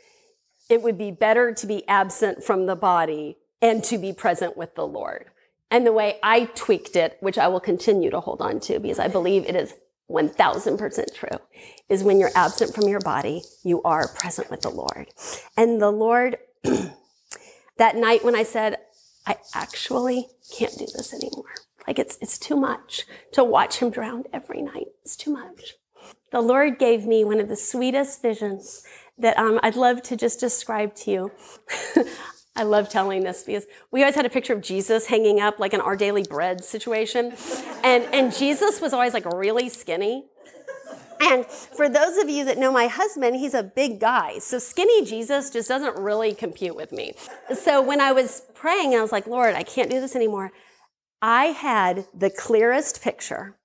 [0.70, 4.76] it would be better to be absent from the body and to be present with
[4.76, 5.26] the Lord.
[5.72, 9.00] And the way I tweaked it, which I will continue to hold on to because
[9.00, 9.74] I believe it is
[10.10, 11.40] 1000% true,
[11.90, 15.08] is when you're absent from your body, you are present with the Lord.
[15.58, 16.38] And the Lord,
[17.78, 18.78] that night when I said,
[19.26, 21.56] I actually can't do this anymore.
[21.88, 24.88] Like it's, it's too much to watch him drown every night.
[25.04, 25.74] It's too much
[26.34, 28.84] the Lord gave me one of the sweetest visions
[29.20, 31.32] that um, I'd love to just describe to you.
[32.56, 35.74] I love telling this because we always had a picture of Jesus hanging up like
[35.74, 37.34] an Our Daily Bread situation.
[37.84, 40.26] And, and Jesus was always like really skinny.
[41.22, 44.40] And for those of you that know my husband, he's a big guy.
[44.40, 47.14] So skinny Jesus just doesn't really compute with me.
[47.54, 50.52] So when I was praying, I was like, Lord, I can't do this anymore.
[51.22, 53.56] I had the clearest picture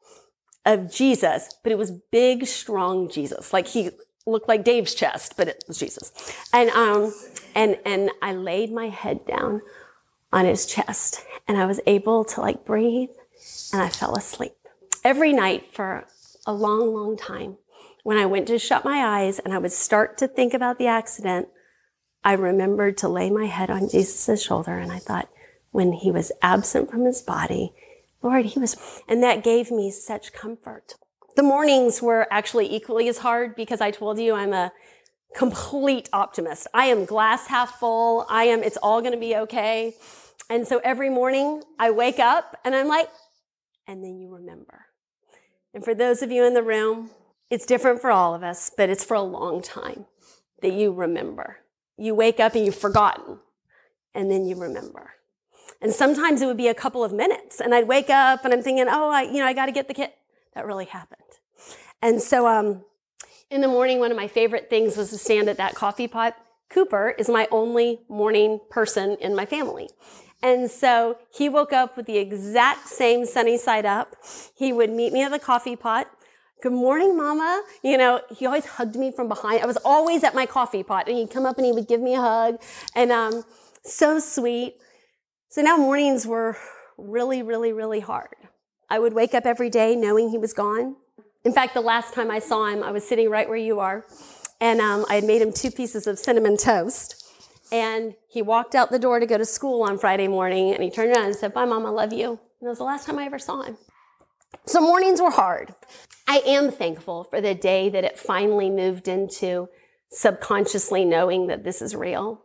[0.65, 3.53] of Jesus, but it was big, strong Jesus.
[3.53, 3.91] Like he
[4.27, 6.13] looked like Dave's chest, but it was Jesus.
[6.53, 7.15] And, um,
[7.55, 9.63] and, and I laid my head down
[10.33, 13.11] on his chest and I was able to like breathe
[13.73, 14.53] and I fell asleep.
[15.05, 16.07] Every night for
[16.47, 17.57] a long, long time,
[18.05, 20.87] when I went to shut my eyes and I would start to think about the
[20.87, 21.49] accident,
[22.25, 25.29] I remembered to lay my head on Jesus' shoulder and I thought,
[25.71, 27.73] when he was absent from his body,
[28.23, 28.77] Lord, he was,
[29.09, 30.95] and that gave me such comfort.
[31.37, 34.73] The mornings were actually equally as hard because I told you I'm a
[35.37, 36.67] complete optimist.
[36.75, 38.27] I am glass half full.
[38.29, 39.95] I am, it's all going to be okay.
[40.51, 43.09] And so every morning I wake up and I'm like,
[43.87, 44.87] and then you remember.
[45.75, 47.11] And for those of you in the room,
[47.51, 50.07] it's different for all of us, but it's for a long time
[50.61, 51.59] that you remember.
[51.97, 53.39] You wake up and you've forgotten,
[54.15, 55.13] and then you remember.
[55.81, 57.61] And sometimes it would be a couple of minutes.
[57.61, 59.89] And I'd wake up and I'm thinking, oh, I, you know, I got to get
[59.89, 60.15] the kit.
[60.55, 61.23] That really happened.
[62.03, 62.85] And so um,
[63.51, 66.37] in the morning, one of my favorite things was to stand at that coffee pot.
[66.69, 69.89] Cooper is my only morning person in my family.
[70.43, 74.15] And so he woke up with the exact same sunny side up.
[74.55, 76.09] He would meet me at the coffee pot.
[76.63, 77.63] Good morning, mama.
[77.83, 79.63] You know, he always hugged me from behind.
[79.63, 82.01] I was always at my coffee pot and he'd come up and he would give
[82.01, 82.61] me a hug
[82.95, 83.45] and, um,
[83.85, 84.75] so sweet.
[85.51, 86.59] So now mornings were
[86.99, 88.35] really, really, really hard.
[88.91, 90.97] I would wake up every day knowing he was gone.
[91.43, 94.05] In fact, the last time I saw him, I was sitting right where you are,
[94.61, 97.25] and um, I had made him two pieces of cinnamon toast.
[97.73, 100.91] And he walked out the door to go to school on Friday morning, and he
[100.91, 102.29] turned around and said, Bye, Mom, I love you.
[102.29, 103.79] And that was the last time I ever saw him.
[104.67, 105.75] So mornings were hard.
[106.27, 109.69] I am thankful for the day that it finally moved into
[110.11, 112.45] subconsciously knowing that this is real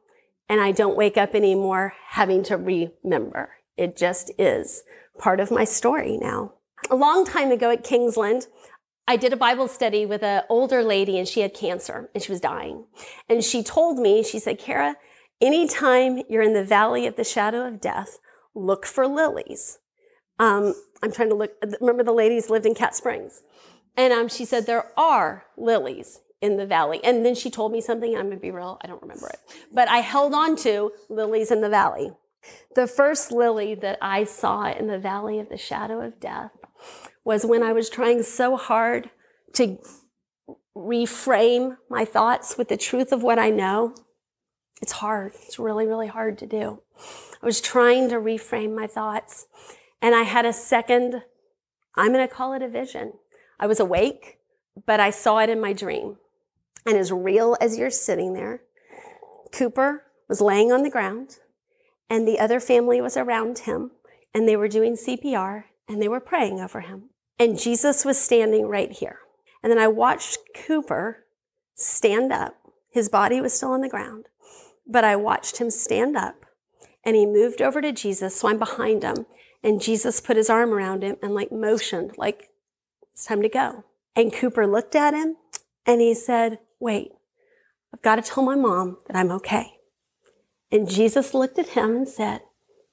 [0.54, 3.56] and I don't wake up anymore having to remember.
[3.76, 4.84] It just is
[5.18, 6.54] part of my story now.
[6.92, 8.46] A long time ago at Kingsland,
[9.08, 12.32] I did a Bible study with an older lady and she had cancer and she
[12.32, 12.86] was dying.
[13.28, 14.96] And she told me, she said, Kara,
[15.42, 18.20] anytime you're in the valley of the shadow of death,
[18.54, 19.80] look for lilies.
[20.38, 23.42] Um, I'm trying to look, remember the ladies lived in Cat Springs.
[23.98, 27.00] And um, she said, there are lilies in the valley.
[27.04, 29.40] And then she told me something, I'm gonna be real, I don't remember it.
[29.72, 32.12] But I held on to lilies in the valley.
[32.76, 36.52] The first lily that I saw in the valley of the shadow of death
[37.24, 39.10] was when I was trying so hard
[39.54, 39.78] to
[40.76, 43.96] reframe my thoughts with the truth of what I know.
[44.82, 45.32] It's hard.
[45.46, 46.82] It's really, really hard to do.
[47.42, 49.48] I was trying to reframe my thoughts.
[50.02, 51.22] And I had a second,
[51.96, 53.14] I'm to call it a vision.
[53.58, 54.40] I was awake,
[54.86, 56.18] but I saw it in my dream.
[56.86, 58.62] And as real as you're sitting there,
[59.52, 61.38] Cooper was laying on the ground,
[62.10, 63.91] and the other family was around him,
[64.34, 67.10] and they were doing CPR, and they were praying over him.
[67.39, 69.19] And Jesus was standing right here.
[69.62, 71.26] And then I watched Cooper
[71.76, 72.56] stand up.
[72.91, 74.26] His body was still on the ground,
[74.86, 76.46] but I watched him stand up
[77.04, 78.36] and he moved over to Jesus.
[78.36, 79.26] So I'm behind him
[79.63, 82.50] and Jesus put his arm around him and like motioned, like
[83.13, 83.86] it's time to go.
[84.15, 85.38] And Cooper looked at him
[85.86, 87.12] and he said, wait,
[87.93, 89.78] I've got to tell my mom that I'm okay.
[90.72, 92.41] And Jesus looked at him and said,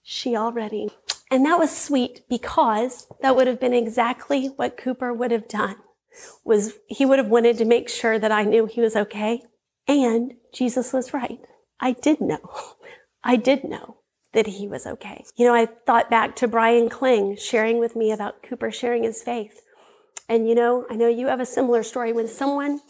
[0.02, 0.90] she already.
[1.30, 5.76] And that was sweet because that would have been exactly what Cooper would have done
[6.44, 9.42] was he would have wanted to make sure that I knew he was okay.
[9.86, 11.40] And Jesus was right.
[11.78, 12.40] I did know.
[13.24, 13.98] I did know
[14.32, 15.24] that he was okay.
[15.36, 19.22] You know, I thought back to Brian Kling sharing with me about Cooper sharing his
[19.22, 19.62] faith.
[20.28, 22.80] And you know, I know you have a similar story when someone,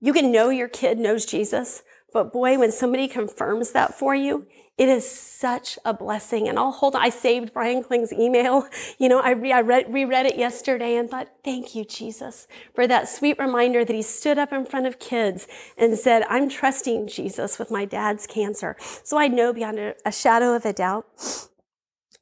[0.00, 1.82] you can know your kid knows Jesus,
[2.12, 4.46] but boy, when somebody confirms that for you,
[4.78, 6.48] it is such a blessing.
[6.48, 8.68] And I'll hold, I saved Brian Kling's email.
[9.00, 12.86] You know, I, re, I read, reread it yesterday and thought, thank you, Jesus, for
[12.86, 17.06] that sweet reminder that he stood up in front of kids and said, I'm trusting
[17.06, 18.76] Jesus with my dad's cancer.
[19.04, 21.06] So I know beyond a, a shadow of a doubt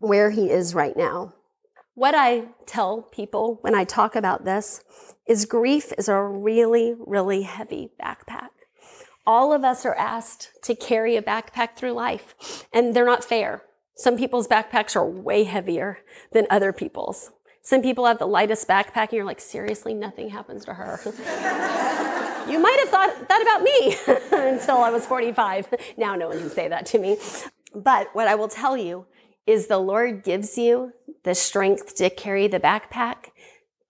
[0.01, 1.35] where he is right now.
[1.95, 4.83] What I tell people when I talk about this
[5.27, 8.51] is grief is a really, really heavy backpack
[9.27, 13.63] all of us are asked to carry a backpack through life, and they're not fair.
[13.97, 15.99] Some people's backpacks are way heavier
[16.33, 17.33] than other people's.
[17.63, 21.01] Some people have the lightest backpack, and you're like, seriously, nothing happens to her.
[22.49, 23.97] you might have thought that about me
[24.53, 25.75] until I was 45.
[25.97, 27.17] Now no one can say that to me.
[27.75, 29.07] But what I will tell you
[29.47, 30.93] is the Lord gives you
[31.25, 33.31] the strength to carry the backpack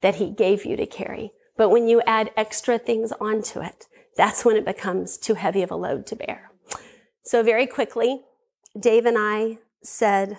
[0.01, 1.33] that He gave you to carry.
[1.57, 5.71] But when you add extra things onto it, that's when it becomes too heavy of
[5.71, 6.51] a load to bear.
[7.23, 8.23] So, very quickly,
[8.79, 10.39] Dave and I said,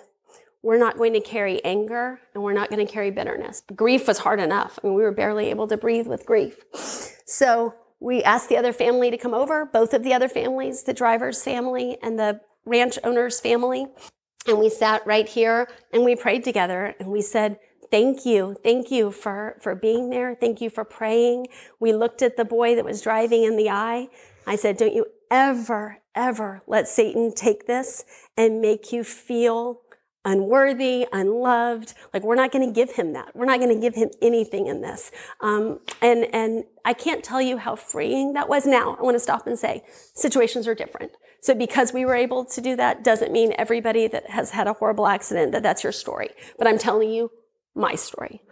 [0.62, 3.62] we're not going to carry anger and we're not going to carry bitterness.
[3.74, 4.78] Grief was hard enough.
[4.82, 6.56] I mean, we were barely able to breathe with grief.
[7.26, 10.94] So, we asked the other family to come over, both of the other families, the
[10.94, 13.86] driver's family and the ranch owner's family.
[14.46, 17.58] And we sat right here and we prayed together and we said,
[17.90, 18.56] thank you.
[18.62, 20.34] Thank you for, for being there.
[20.34, 21.48] Thank you for praying.
[21.80, 24.08] We looked at the boy that was driving in the eye.
[24.46, 28.04] I said, don't you ever, ever let Satan take this
[28.36, 29.80] and make you feel
[30.24, 31.94] unworthy, unloved.
[32.12, 33.34] Like we're not going to give him that.
[33.34, 35.10] We're not going to give him anything in this.
[35.40, 38.66] Um, and and I can't tell you how freeing that was.
[38.66, 41.12] Now I want to stop and say situations are different.
[41.40, 44.72] So because we were able to do that doesn't mean everybody that has had a
[44.72, 46.30] horrible accident that that's your story.
[46.58, 47.30] But I'm telling you,
[47.78, 48.42] my story.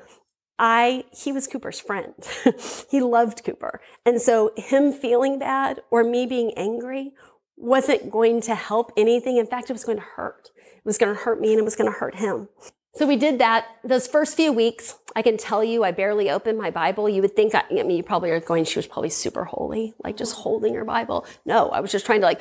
[0.58, 2.14] I, he was Cooper's friend.
[2.90, 3.80] he loved Cooper.
[4.06, 7.12] And so him feeling bad or me being angry
[7.56, 9.36] wasn't going to help anything.
[9.36, 10.50] In fact, it was going to hurt.
[10.56, 12.48] It was going to hurt me and it was going to hurt him.
[12.94, 13.66] So we did that.
[13.84, 17.10] Those first few weeks, I can tell you, I barely opened my Bible.
[17.10, 19.92] You would think, I, I mean, you probably are going, she was probably super holy,
[20.02, 21.26] like just holding her Bible.
[21.44, 22.40] No, I was just trying to like,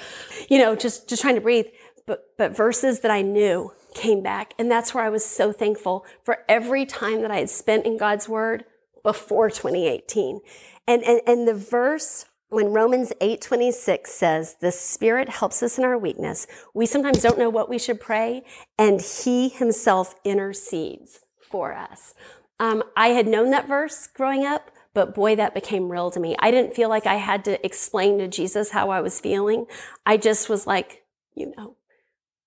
[0.49, 1.65] you know, just, just trying to breathe.
[2.07, 4.53] But, but verses that I knew came back.
[4.59, 7.97] And that's where I was so thankful for every time that I had spent in
[7.97, 8.65] God's word
[9.01, 10.41] before 2018.
[10.87, 15.97] And, and, and the verse when Romans 8:26 says, "The Spirit helps us in our
[15.97, 16.47] weakness.
[16.73, 18.43] We sometimes don't know what we should pray,
[18.77, 22.13] and He Himself intercedes for us."
[22.59, 26.35] Um, I had known that verse growing up, but boy, that became real to me.
[26.39, 29.65] I didn't feel like I had to explain to Jesus how I was feeling.
[30.05, 31.03] I just was like,
[31.33, 31.75] you know,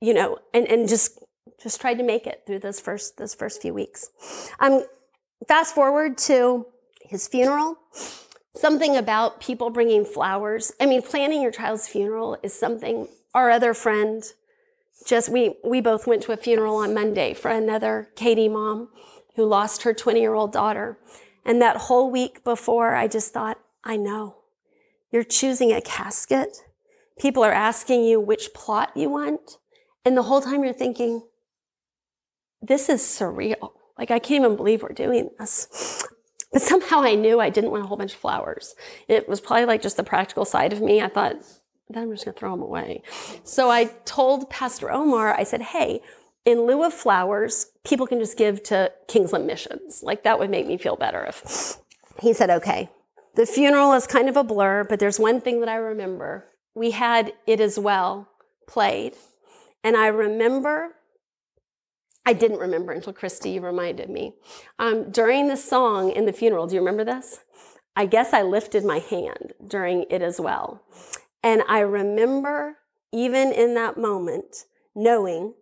[0.01, 1.19] you know, and and just
[1.63, 4.11] just tried to make it through those first those first few weeks.
[4.61, 4.85] Um,
[5.47, 6.67] fast forward to
[7.03, 7.77] his funeral.
[8.55, 10.73] Something about people bringing flowers.
[10.81, 13.09] I mean, planning your child's funeral is something.
[13.35, 14.23] Our other friend,
[15.07, 18.89] just we we both went to a funeral on Monday for another Katy mom
[19.37, 20.99] who lost her 20 year old daughter,
[21.45, 24.37] and that whole week before, I just thought, I know,
[25.13, 26.59] you're choosing a casket.
[27.19, 29.59] People are asking you which plot you want,
[30.05, 31.23] and the whole time you're thinking,
[32.63, 33.73] this is surreal.
[33.99, 36.05] Like, I can't even believe we're doing this.
[36.51, 38.75] But somehow I knew I didn't want a whole bunch of flowers.
[39.07, 41.03] It was probably like just the practical side of me.
[41.03, 41.37] I thought,
[41.91, 43.03] then I'm just going to throw them away.
[43.45, 46.01] So I told Pastor Omar, I said, hey,
[46.47, 50.03] in lieu of flowers, people can just give to Kingsland Missions.
[50.03, 51.77] Like, that would make me feel better if.
[52.23, 52.89] He said, okay.
[53.35, 56.47] The funeral is kind of a blur, but there's one thing that I remember.
[56.75, 58.27] We had It Is Well
[58.67, 59.15] played.
[59.85, 60.95] And I remember
[62.29, 64.35] I didn't remember until Christy reminded me.
[64.79, 67.41] Um, during the song in the funeral, do you remember this?
[67.97, 70.83] I guess I lifted my hand during it as well.
[71.43, 72.77] And I remember,
[73.13, 75.55] even in that moment, knowing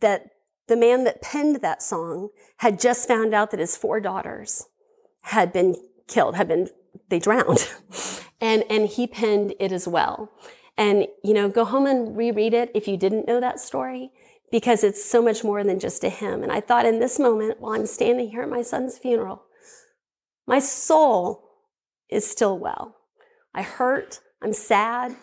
[0.00, 0.30] that
[0.66, 4.64] the man that penned that song had just found out that his four daughters
[5.20, 5.76] had been
[6.08, 6.70] killed, had been,
[7.10, 7.70] they drowned.
[8.40, 10.32] and, and he penned it as well.
[10.78, 14.10] And, you know, go home and reread it if you didn't know that story
[14.54, 16.44] because it's so much more than just a hymn.
[16.44, 19.42] And I thought in this moment, while I'm standing here at my son's funeral,
[20.46, 21.42] my soul
[22.08, 22.94] is still well.
[23.52, 25.16] I hurt, I'm sad.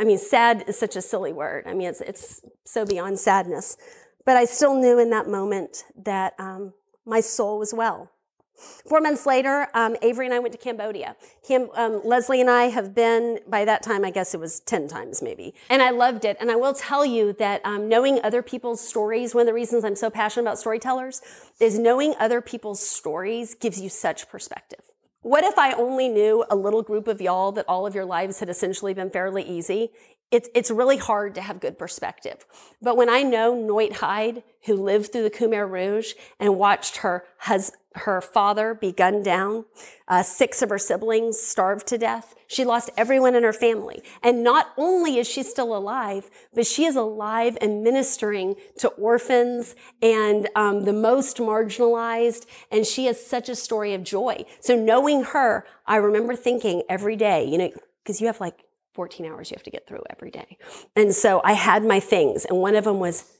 [0.00, 1.64] I mean, sad is such a silly word.
[1.66, 3.76] I mean, it's, it's so beyond sadness.
[4.24, 6.72] But I still knew in that moment that um,
[7.04, 8.10] my soul was well.
[8.58, 11.16] Four months later, um, Avery and I went to Cambodia.
[11.46, 14.88] Cam, um, Leslie and I have been, by that time, I guess it was 10
[14.88, 15.54] times maybe.
[15.70, 16.36] And I loved it.
[16.40, 19.84] And I will tell you that um, knowing other people's stories, one of the reasons
[19.84, 21.22] I'm so passionate about storytellers
[21.60, 24.80] is knowing other people's stories gives you such perspective.
[25.22, 28.38] What if I only knew a little group of y'all that all of your lives
[28.40, 29.90] had essentially been fairly easy?
[30.30, 32.44] It's, it's really hard to have good perspective.
[32.82, 37.24] But when I know Noit Hyde, who lived through the Khmer Rouge and watched her
[37.38, 39.64] hus- her father be gunned down,
[40.06, 44.02] uh, six of her siblings starved to death, she lost everyone in her family.
[44.22, 49.74] And not only is she still alive, but she is alive and ministering to orphans
[50.00, 52.46] and um, the most marginalized.
[52.72, 54.44] And she has such a story of joy.
[54.60, 57.70] So knowing her, I remember thinking every day, you know,
[58.02, 60.58] because you have like 14 hours you have to get through every day.
[60.96, 63.32] And so I had my things, and one of them was,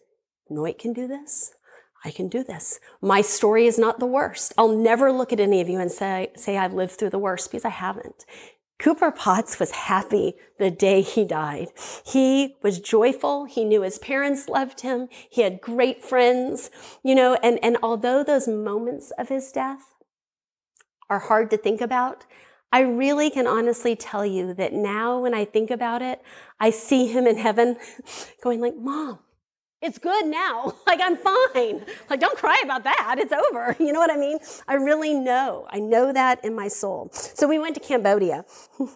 [0.49, 1.53] Noit can do this.
[2.05, 2.79] I can do this.
[3.03, 4.53] My story is not the worst.
[4.57, 7.51] I'll never look at any of you and say, say I've lived through the worst
[7.51, 8.25] because I haven't.
[8.79, 11.69] Cooper Potts was happy the day he died.
[12.07, 13.45] He was joyful.
[13.45, 15.09] He knew his parents loved him.
[15.29, 16.71] He had great friends,
[17.03, 19.95] you know, and, and although those moments of his death
[21.11, 22.25] are hard to think about,
[22.71, 26.23] I really can honestly tell you that now when I think about it,
[26.61, 27.77] I see him in heaven
[28.43, 29.19] going like, mom,
[29.83, 30.75] it's good now.
[30.87, 31.85] Like, I'm fine.
[32.09, 33.17] Like, don't cry about that.
[33.19, 33.77] It's over.
[33.81, 34.39] You know what I mean?
[34.67, 35.67] I really know.
[35.71, 37.11] I know that in my soul.
[37.13, 38.47] So we went to Cambodia.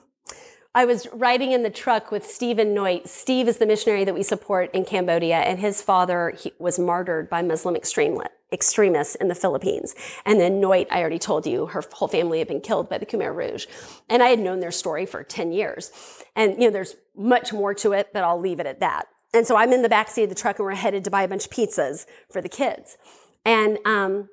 [0.75, 3.07] I was riding in the truck with Stephen Noit.
[3.07, 7.43] Steve is the missionary that we support in Cambodia, and his father was martyred by
[7.43, 9.95] Muslim extremists in the Philippines.
[10.25, 13.05] And then Noit, I already told you, her whole family had been killed by the
[13.05, 13.67] Khmer Rouge.
[14.09, 15.93] And I had known their story for 10 years.
[16.35, 19.09] And, you know, there's much more to it, but I'll leave it at that.
[19.35, 21.29] And so I'm in the backseat of the truck and we're headed to buy a
[21.29, 22.97] bunch of pizzas for the kids.
[23.45, 24.29] And um,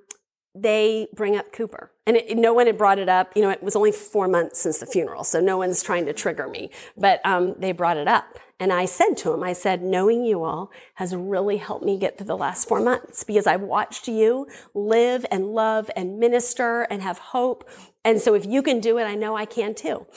[0.53, 1.91] they bring up Cooper.
[2.05, 3.31] And it, no one had brought it up.
[3.35, 6.13] You know, it was only four months since the funeral, so no one's trying to
[6.13, 6.71] trigger me.
[6.97, 8.37] But um, they brought it up.
[8.59, 12.17] And I said to him, I said, knowing you all has really helped me get
[12.17, 17.01] through the last four months because I've watched you live and love and minister and
[17.01, 17.69] have hope.
[18.03, 20.07] And so if you can do it, I know I can too.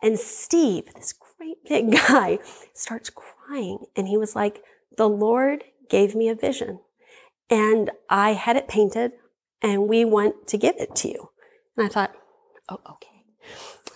[0.00, 2.38] And Steve, this great big guy,
[2.72, 3.84] starts crying crying.
[3.96, 4.62] And he was like,
[4.96, 6.80] The Lord gave me a vision
[7.50, 9.12] and I had it painted
[9.60, 11.30] and we want to give it to you.
[11.76, 12.12] And I thought,
[12.68, 13.08] Oh, okay.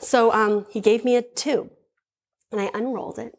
[0.01, 1.71] So um, he gave me a tube
[2.53, 3.35] and I unrolled it.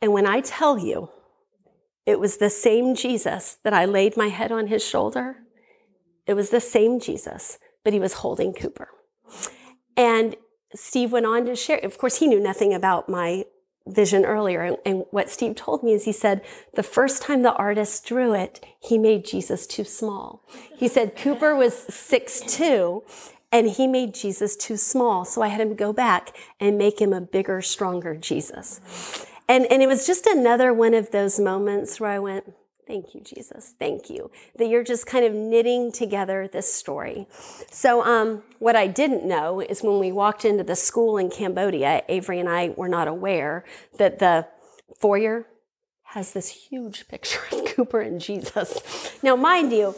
[0.00, 1.10] And when I tell you,
[2.06, 5.36] it was the same Jesus that I laid my head on his shoulder.
[6.26, 8.88] It was the same Jesus, but he was holding Cooper.
[9.96, 10.34] And
[10.74, 11.78] Steve went on to share.
[11.78, 13.44] Of course, he knew nothing about my
[13.86, 14.76] vision earlier.
[14.84, 16.42] And, what Steve told me is he said,
[16.74, 20.42] the first time the artist drew it, he made Jesus too small.
[20.76, 23.02] He said Cooper was six two,
[23.50, 25.24] and he made Jesus too small.
[25.24, 29.26] So I had him go back and make him a bigger, stronger Jesus.
[29.48, 32.54] And, and it was just another one of those moments where I went,
[32.92, 33.74] Thank you, Jesus.
[33.78, 37.26] Thank you that you're just kind of knitting together this story.
[37.70, 42.02] So, um, what I didn't know is when we walked into the school in Cambodia,
[42.10, 43.64] Avery and I were not aware
[43.96, 44.46] that the
[45.00, 45.46] foyer
[46.02, 48.78] has this huge picture of Cooper and Jesus.
[49.22, 49.94] Now, mind you,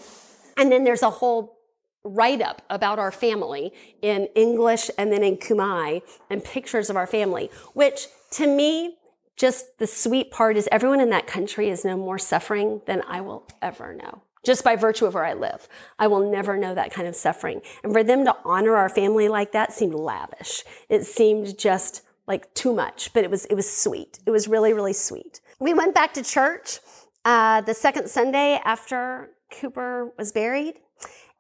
[0.57, 1.59] and then there's a whole
[2.05, 3.73] write up about our family
[4.03, 8.99] in English and then in Khmer and pictures of our family, which to me
[9.37, 13.21] just the sweet part is everyone in that country is no more suffering than I
[13.21, 14.23] will ever know.
[14.45, 15.69] Just by virtue of where I live,
[15.99, 17.63] I will never know that kind of suffering.
[17.83, 20.63] And for them to honor our family like that seemed lavish.
[20.89, 24.21] It seemed just like too much, but it was it was sweet.
[24.27, 25.41] It was really really sweet.
[25.59, 26.79] We went back to church
[27.25, 30.75] uh, the second Sunday after Cooper was buried,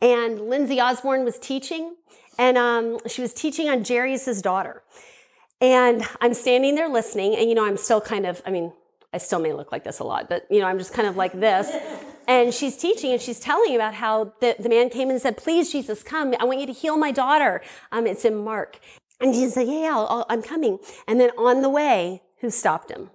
[0.01, 1.97] and Lindsay Osborne was teaching,
[2.38, 4.82] and um, she was teaching on Jairus' daughter.
[5.61, 8.72] And I'm standing there listening, and you know, I'm still kind of, I mean,
[9.12, 11.16] I still may look like this a lot, but you know, I'm just kind of
[11.16, 11.70] like this.
[12.28, 15.70] and she's teaching and she's telling about how the, the man came and said, Please,
[15.70, 16.34] Jesus, come.
[16.40, 17.62] I want you to heal my daughter.
[17.92, 18.80] Um, it's in Mark.
[19.20, 20.78] And he said, Yeah, I'll, I'm coming.
[21.07, 23.11] And then on the way, who stopped him?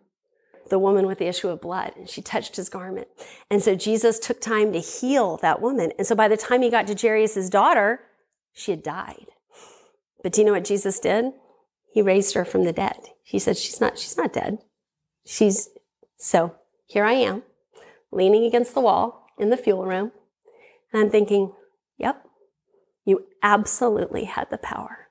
[0.69, 1.93] The woman with the issue of blood.
[1.97, 3.07] And she touched his garment.
[3.51, 5.91] And so Jesus took time to heal that woman.
[5.97, 8.01] And so by the time he got to Jairus' daughter,
[8.53, 9.27] she had died.
[10.23, 11.33] But do you know what Jesus did?
[11.91, 12.97] He raised her from the dead.
[13.23, 14.59] He said, She's not, she's not dead.
[15.25, 15.69] She's
[16.17, 16.55] so
[16.89, 17.43] here I am,
[18.11, 20.11] leaning against the wall in the fuel room.
[20.91, 21.53] And I'm thinking,
[21.97, 22.25] yep,
[23.05, 25.07] you absolutely had the power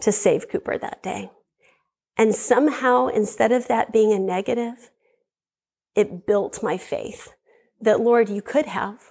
[0.00, 1.30] to save Cooper that day.
[2.16, 4.90] And somehow, instead of that being a negative,
[5.96, 7.32] it built my faith
[7.80, 9.10] that, Lord, you could have,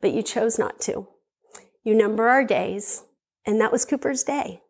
[0.00, 1.08] but you chose not to.
[1.84, 3.04] You number our days,
[3.46, 4.62] and that was Cooper's day.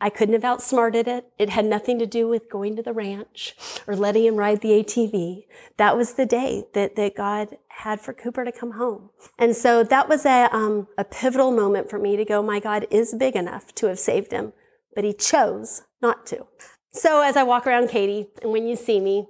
[0.00, 1.30] I couldn't have outsmarted it.
[1.38, 3.54] It had nothing to do with going to the ranch
[3.86, 5.44] or letting him ride the ATV.
[5.76, 9.10] That was the day that, that God had for Cooper to come home.
[9.38, 12.86] And so that was a, um, a pivotal moment for me to go, my God
[12.90, 14.52] is big enough to have saved him,
[14.94, 16.46] but he chose not to.
[16.90, 19.26] So as I walk around Katy, and when you see me,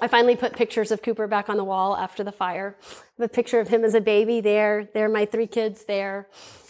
[0.00, 2.76] I finally put pictures of Cooper back on the wall after the fire.
[3.18, 4.90] A picture of him as a baby there.
[4.92, 6.28] There are my three kids there.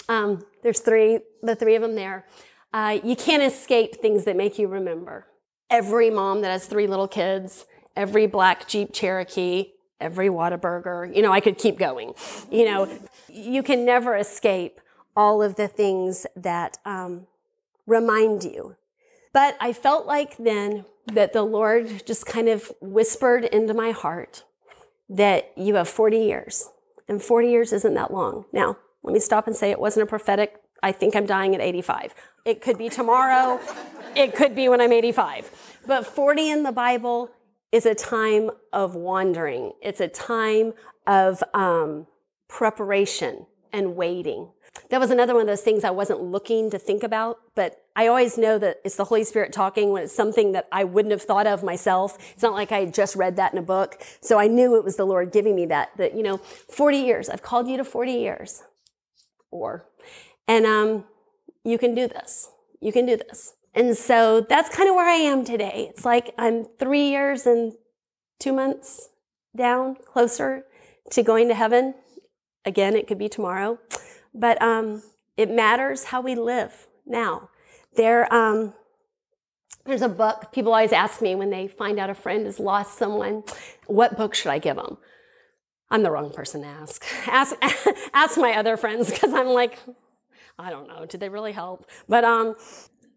[0.09, 2.25] Um, there's three, the three of them there.
[2.73, 5.27] Uh, you can't escape things that make you remember.
[5.71, 11.33] Every mom that has three little kids, every black Jeep Cherokee, every Whataburger, you know,
[11.33, 12.15] I could keep going.
[12.51, 12.99] You know,
[13.29, 14.81] you can never escape
[15.17, 17.27] all of the things that um,
[17.87, 18.77] remind you.
[19.33, 24.45] But I felt like then that the Lord just kind of whispered into my heart
[25.09, 26.69] that you have 40 years,
[27.09, 28.45] and 40 years isn't that long.
[28.53, 31.61] Now, let me stop and say it wasn't a prophetic, I think I'm dying at
[31.61, 32.15] 85.
[32.47, 33.61] It could be tomorrow.
[34.15, 35.81] it could be when I'm 85.
[35.85, 37.31] But 40 in the Bible
[37.73, 39.73] is a time of wandering.
[39.83, 40.73] It's a time
[41.09, 42.07] of um,
[42.49, 44.49] preparation and waiting.
[44.91, 48.07] That was another one of those things I wasn't looking to think about, but I
[48.07, 51.23] always know that it's the Holy Spirit talking when it's something that I wouldn't have
[51.23, 52.17] thought of myself.
[52.33, 54.01] It's not like I just read that in a book.
[54.21, 57.29] So I knew it was the Lord giving me that, that, you know, 40 years.
[57.29, 58.63] I've called you to 40 years.
[59.51, 59.87] Or,
[60.47, 61.05] and um,
[61.67, 62.51] you can do this.
[62.81, 63.55] You can do this.
[63.75, 65.89] And so that's kind of where I am today.
[65.91, 67.73] It's like I'm three years and
[68.39, 69.09] two months
[69.55, 70.65] down, closer
[71.11, 71.95] to going to heaven.
[72.65, 73.79] Again, it could be tomorrow.
[74.33, 75.03] But um,
[75.37, 77.51] it matters how we live now.
[77.97, 78.73] There, um,
[79.85, 80.53] there's a book.
[80.53, 83.43] People always ask me when they find out a friend has lost someone,
[83.87, 84.99] what book should I give them?
[85.91, 87.05] I'm the wrong person to ask.
[87.27, 87.57] Ask,
[88.15, 89.79] ask my other friends because I'm like,
[90.59, 91.05] I don't know.
[91.05, 91.87] Did they really help?
[92.09, 92.57] But um,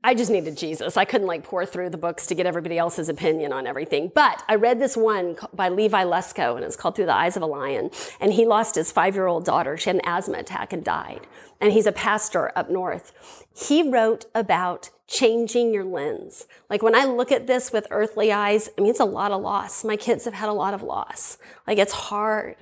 [0.03, 0.97] I just needed Jesus.
[0.97, 4.11] I couldn't like pour through the books to get everybody else's opinion on everything.
[4.13, 7.43] But I read this one by Levi Lusko, and it's called Through the Eyes of
[7.43, 7.91] a Lion.
[8.19, 9.77] And he lost his five year old daughter.
[9.77, 11.27] She had an asthma attack and died.
[11.61, 13.45] And he's a pastor up north.
[13.53, 16.45] He wrote about changing your lens.
[16.69, 19.41] Like when I look at this with earthly eyes, I mean, it's a lot of
[19.41, 19.83] loss.
[19.83, 21.37] My kids have had a lot of loss.
[21.67, 22.55] Like it's hard.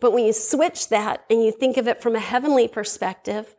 [0.00, 3.54] But when you switch that and you think of it from a heavenly perspective,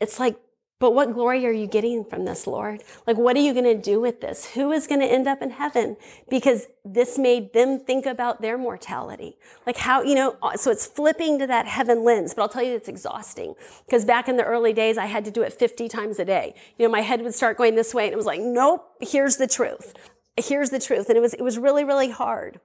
[0.00, 0.36] it's like,
[0.80, 2.82] but what glory are you getting from this, Lord?
[3.06, 4.46] Like, what are you going to do with this?
[4.52, 5.98] Who is going to end up in heaven?
[6.30, 9.36] Because this made them think about their mortality.
[9.66, 12.62] Like, how, you know, uh, so it's flipping to that heaven lens, but I'll tell
[12.62, 13.54] you it's exhausting.
[13.84, 16.54] Because back in the early days, I had to do it 50 times a day.
[16.78, 19.36] You know, my head would start going this way, and it was like, nope, here's
[19.36, 19.92] the truth.
[20.38, 21.10] Here's the truth.
[21.10, 22.58] And it was, it was really, really hard.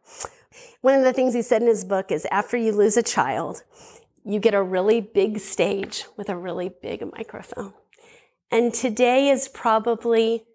[0.80, 3.64] One of the things he said in his book is after you lose a child,
[4.26, 7.74] you get a really big stage with a really big microphone.
[8.52, 10.46] And today is probably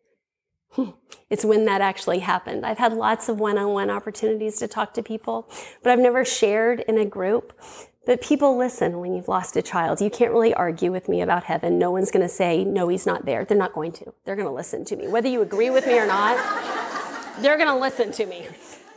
[1.30, 2.64] it's when that actually happened.
[2.64, 5.50] I've had lots of one-on-one opportunities to talk to people,
[5.82, 7.58] but I've never shared in a group.
[8.06, 10.00] But people listen when you've lost a child.
[10.00, 11.78] You can't really argue with me about heaven.
[11.78, 13.44] No one's going to say, no, he's not there.
[13.44, 14.12] They're not going to.
[14.24, 15.06] They're going to listen to me.
[15.06, 16.36] Whether you agree with me or not,
[17.40, 18.46] they're going to listen to me.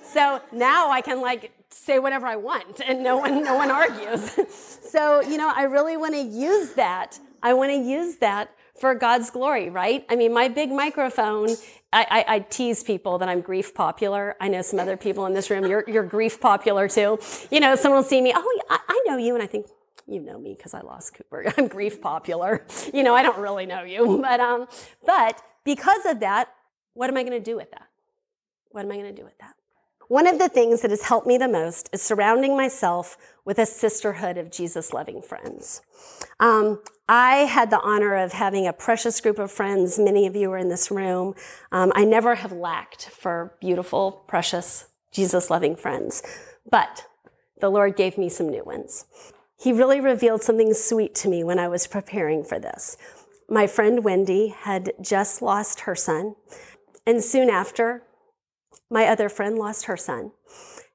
[0.03, 4.31] So now I can like say whatever I want and no one, no one argues.
[4.81, 7.19] so, you know, I really want to use that.
[7.41, 10.05] I want to use that for God's glory, right?
[10.09, 11.49] I mean, my big microphone,
[11.91, 14.35] I, I, I, tease people that I'm grief popular.
[14.41, 17.19] I know some other people in this room, you're, you're grief popular too.
[17.51, 19.35] You know, someone will see me, oh, I, I know you.
[19.35, 19.67] And I think,
[20.07, 21.53] you know me because I lost Cooper.
[21.57, 22.65] I'm grief popular.
[22.93, 24.19] You know, I don't really know you.
[24.21, 24.67] But, um,
[25.05, 26.49] but because of that,
[26.93, 27.87] what am I going to do with that?
[28.69, 29.55] What am I going to do with that?
[30.13, 33.65] One of the things that has helped me the most is surrounding myself with a
[33.65, 35.81] sisterhood of Jesus loving friends.
[36.39, 39.97] Um, I had the honor of having a precious group of friends.
[39.97, 41.33] Many of you are in this room.
[41.71, 46.21] Um, I never have lacked for beautiful, precious, Jesus loving friends.
[46.69, 47.07] But
[47.59, 49.05] the Lord gave me some new ones.
[49.59, 52.97] He really revealed something sweet to me when I was preparing for this.
[53.49, 56.35] My friend Wendy had just lost her son,
[57.03, 58.03] and soon after,
[58.89, 60.31] my other friend lost her son.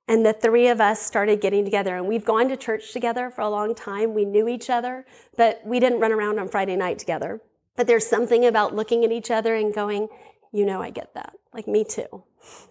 [0.07, 3.43] And the three of us started getting together, and we've gone to church together for
[3.43, 4.15] a long time.
[4.15, 5.05] We knew each other,
[5.37, 7.43] but we didn't run around on Friday night together.
[7.77, 10.09] But there's something about looking at each other and going,
[10.51, 11.35] you know, I get that.
[11.53, 12.25] Like, me too.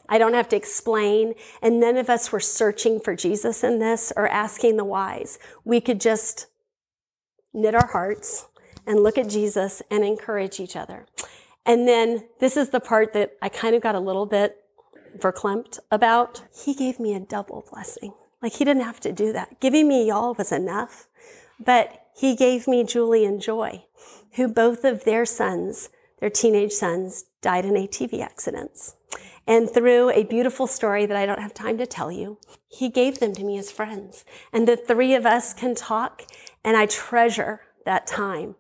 [0.10, 1.36] I don't have to explain.
[1.62, 5.38] And none of us were searching for Jesus in this or asking the whys.
[5.64, 6.48] We could just
[7.54, 8.48] knit our hearts
[8.86, 11.06] and look at Jesus and encourage each other.
[11.66, 14.58] And then this is the part that I kind of got a little bit
[15.18, 16.44] verklempt about.
[16.54, 18.14] He gave me a double blessing.
[18.42, 19.60] Like he didn't have to do that.
[19.60, 21.08] Giving me y'all was enough.
[21.60, 23.86] But he gave me Julie and Joy,
[24.36, 25.90] who both of their sons,
[26.20, 28.96] their teenage sons, died in ATV accidents.
[29.48, 32.38] And through a beautiful story that I don't have time to tell you,
[32.68, 34.26] he gave them to me as friends.
[34.52, 36.24] And the three of us can talk,
[36.64, 38.56] and I treasure that time.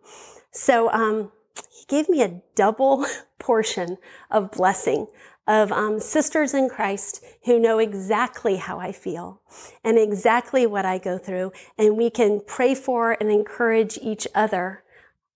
[0.51, 1.31] So um,
[1.69, 3.05] he gave me a double
[3.39, 3.97] portion
[4.31, 5.07] of blessing
[5.47, 9.41] of um, sisters in Christ who know exactly how I feel
[9.83, 14.83] and exactly what I go through, and we can pray for and encourage each other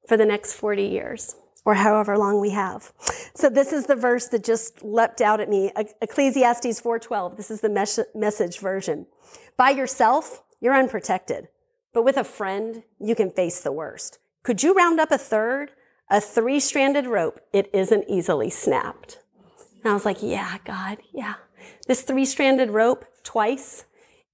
[0.07, 2.91] for the next 40 years or however long we have.
[3.35, 5.71] So this is the verse that just leapt out at me.
[6.01, 7.37] Ecclesiastes 4:12.
[7.37, 9.07] This is the mes- message version.
[9.57, 11.49] By yourself, you're unprotected,
[11.93, 14.19] but with a friend, you can face the worst.
[14.43, 15.71] Could you round up a third?
[16.09, 19.20] A three-stranded rope, it isn't easily snapped.
[19.83, 21.35] And I was like, yeah, God, yeah.
[21.87, 23.85] This three-stranded rope twice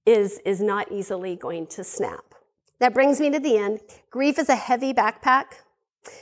[0.06, 2.34] is, is not easily going to snap.
[2.80, 3.80] That brings me to the end.
[4.10, 5.54] Grief is a heavy backpack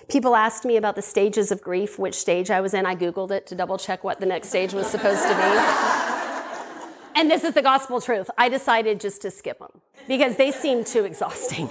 [0.09, 2.87] People asked me about the stages of grief, which stage I was in.
[2.87, 5.35] I Googled it to double check what the next stage was supposed to be.
[7.21, 8.31] and this is the gospel truth.
[8.39, 11.69] I decided just to skip them because they seem too exhausting.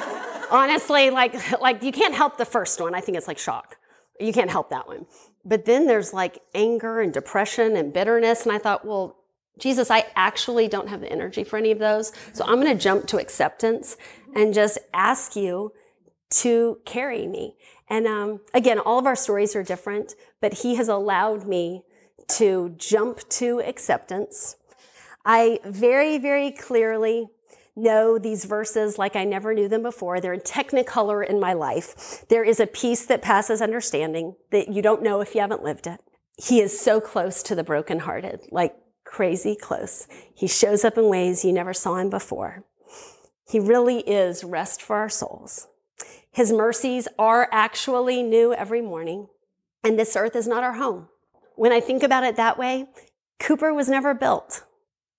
[0.50, 2.94] Honestly, like, like you can't help the first one.
[2.94, 3.76] I think it's like shock.
[4.20, 5.06] You can't help that one.
[5.46, 8.44] But then there's like anger and depression and bitterness.
[8.44, 9.16] And I thought, well,
[9.58, 12.12] Jesus, I actually don't have the energy for any of those.
[12.34, 13.96] So I'm going to jump to acceptance
[14.34, 15.72] and just ask you
[16.30, 17.56] to carry me.
[17.88, 21.84] And um, again, all of our stories are different, but He has allowed me
[22.32, 24.56] to jump to acceptance.
[25.24, 27.28] I very, very clearly
[27.76, 30.20] know these verses like I never knew them before.
[30.20, 32.24] They're in technicolor in my life.
[32.28, 35.86] There is a peace that passes understanding that you don't know if you haven't lived
[35.86, 36.00] it.
[36.38, 38.74] He is so close to the brokenhearted, like
[39.04, 40.08] crazy close.
[40.34, 42.64] He shows up in ways you never saw him before.
[43.48, 45.68] He really is rest for our souls.
[46.30, 49.28] His mercies are actually new every morning,
[49.84, 51.08] and this earth is not our home.
[51.54, 52.86] When I think about it that way,
[53.38, 54.64] Cooper was never built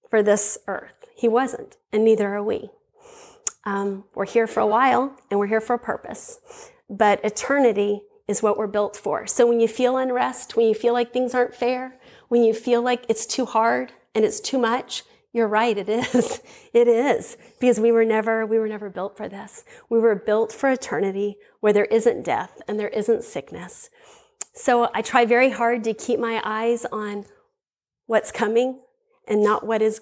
[0.09, 0.96] for this earth.
[1.17, 2.69] He wasn't, and neither are we.
[3.65, 6.39] Um, we're here for a while, and we're here for a purpose.
[6.89, 9.25] But eternity is what we're built for.
[9.25, 12.83] So when you feel unrest, when you feel like things aren't fair, when you feel
[12.83, 15.03] like it's too hard and it's too much,
[15.33, 16.41] you're right, it is.
[16.73, 17.37] It is.
[17.59, 19.63] Because we were never, we were never built for this.
[19.89, 23.89] We were built for eternity where there isn't death and there isn't sickness.
[24.53, 27.25] So I try very hard to keep my eyes on
[28.05, 28.81] what's coming
[29.27, 30.01] and not what is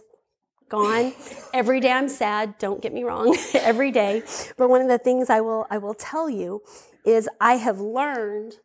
[0.69, 1.13] gone.
[1.53, 4.23] Every day I'm sad, don't get me wrong, every day.
[4.57, 6.61] But one of the things I will I will tell you
[7.05, 8.55] is I have learned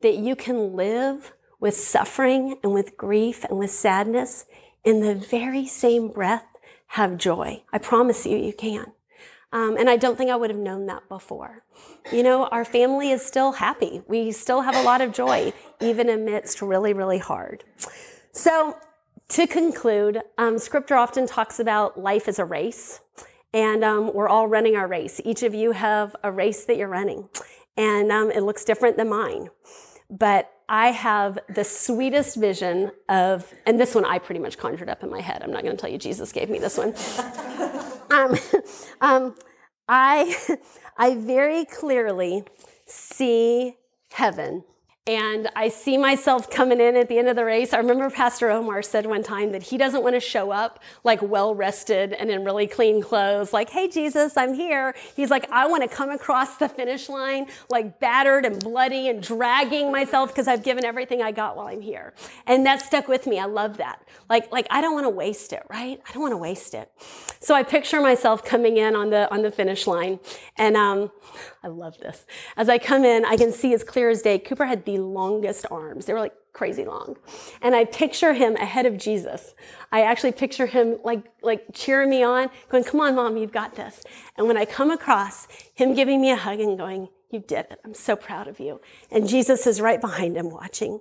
[0.00, 4.46] that you can live with suffering and with grief and with sadness
[4.84, 6.46] in the very same breath
[6.88, 7.62] have joy.
[7.72, 8.92] I promise you, you can.
[9.52, 11.64] Um, and I don't think I would have known that before.
[12.12, 14.02] You know, our family is still happy.
[14.06, 17.64] We still have a lot of joy, even amidst really, really hard.
[18.32, 18.76] So,
[19.30, 23.00] to conclude, um, scripture often talks about life as a race,
[23.52, 25.20] and um, we're all running our race.
[25.24, 27.28] Each of you have a race that you're running,
[27.76, 29.48] and um, it looks different than mine.
[30.10, 35.02] But I have the sweetest vision of, and this one I pretty much conjured up
[35.04, 35.42] in my head.
[35.42, 36.94] I'm not going to tell you Jesus gave me this one.
[38.10, 38.36] um,
[39.00, 39.34] um,
[39.88, 40.36] I,
[40.96, 42.44] I very clearly
[42.86, 43.76] see
[44.10, 44.64] heaven
[45.06, 47.72] and I see myself coming in at the end of the race.
[47.72, 51.22] I remember Pastor Omar said one time that he doesn't want to show up like
[51.22, 54.94] well rested and in really clean clothes, like, hey, Jesus, I'm here.
[55.16, 59.22] He's like, I want to come across the finish line like battered and bloody and
[59.22, 62.12] dragging myself because I've given everything I got while I'm here.
[62.46, 63.38] And that stuck with me.
[63.38, 64.06] I love that.
[64.28, 65.98] Like, like I don't want to waste it, right?
[66.06, 66.92] I don't want to waste it.
[67.40, 70.20] So I picture myself coming in on the on the finish line
[70.56, 71.10] and um
[71.62, 72.26] I love this.
[72.56, 75.66] As I come in, I can see as clear as day, Cooper had the longest
[75.70, 76.06] arms.
[76.06, 77.16] They were like crazy long.
[77.60, 79.54] And I picture him ahead of Jesus.
[79.92, 83.74] I actually picture him like, like cheering me on, going, come on, mom, you've got
[83.74, 84.02] this.
[84.36, 87.80] And when I come across him giving me a hug and going, you did it.
[87.84, 88.80] I'm so proud of you.
[89.10, 91.00] And Jesus is right behind him watching.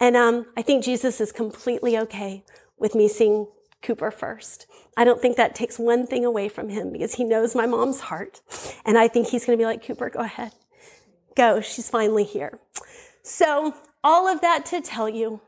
[0.00, 2.44] And um, I think Jesus is completely okay
[2.78, 3.46] with me seeing
[3.86, 4.66] Cooper first.
[4.96, 8.00] I don't think that takes one thing away from him because he knows my mom's
[8.00, 8.40] heart.
[8.84, 10.52] And I think he's going to be like, Cooper, go ahead.
[11.36, 11.60] Go.
[11.60, 12.58] She's finally here.
[13.22, 15.40] So, all of that to tell you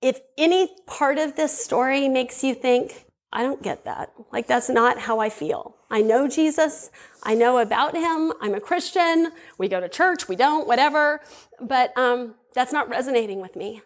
[0.00, 4.12] if any part of this story makes you think, I don't get that.
[4.32, 5.76] Like, that's not how I feel.
[5.90, 6.90] I know Jesus.
[7.22, 8.32] I know about him.
[8.40, 9.32] I'm a Christian.
[9.58, 10.28] We go to church.
[10.28, 11.20] We don't, whatever.
[11.60, 13.82] But um, that's not resonating with me.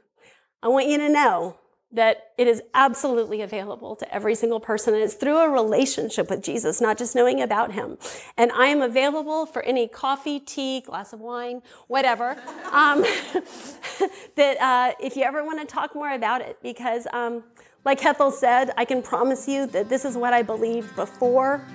[0.62, 1.56] I want you to know
[1.92, 4.94] that it is absolutely available to every single person.
[4.94, 7.98] And it's through a relationship with Jesus, not just knowing about him.
[8.36, 12.30] And I am available for any coffee, tea, glass of wine, whatever.
[12.72, 13.02] um,
[14.36, 17.44] that uh, if you ever want to talk more about it, because um,
[17.84, 21.66] like Hethel said, I can promise you that this is what I believed before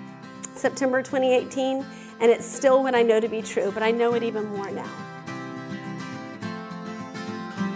[0.55, 1.85] September 2018,
[2.19, 4.71] and it's still what I know to be true, but I know it even more
[4.71, 5.16] now.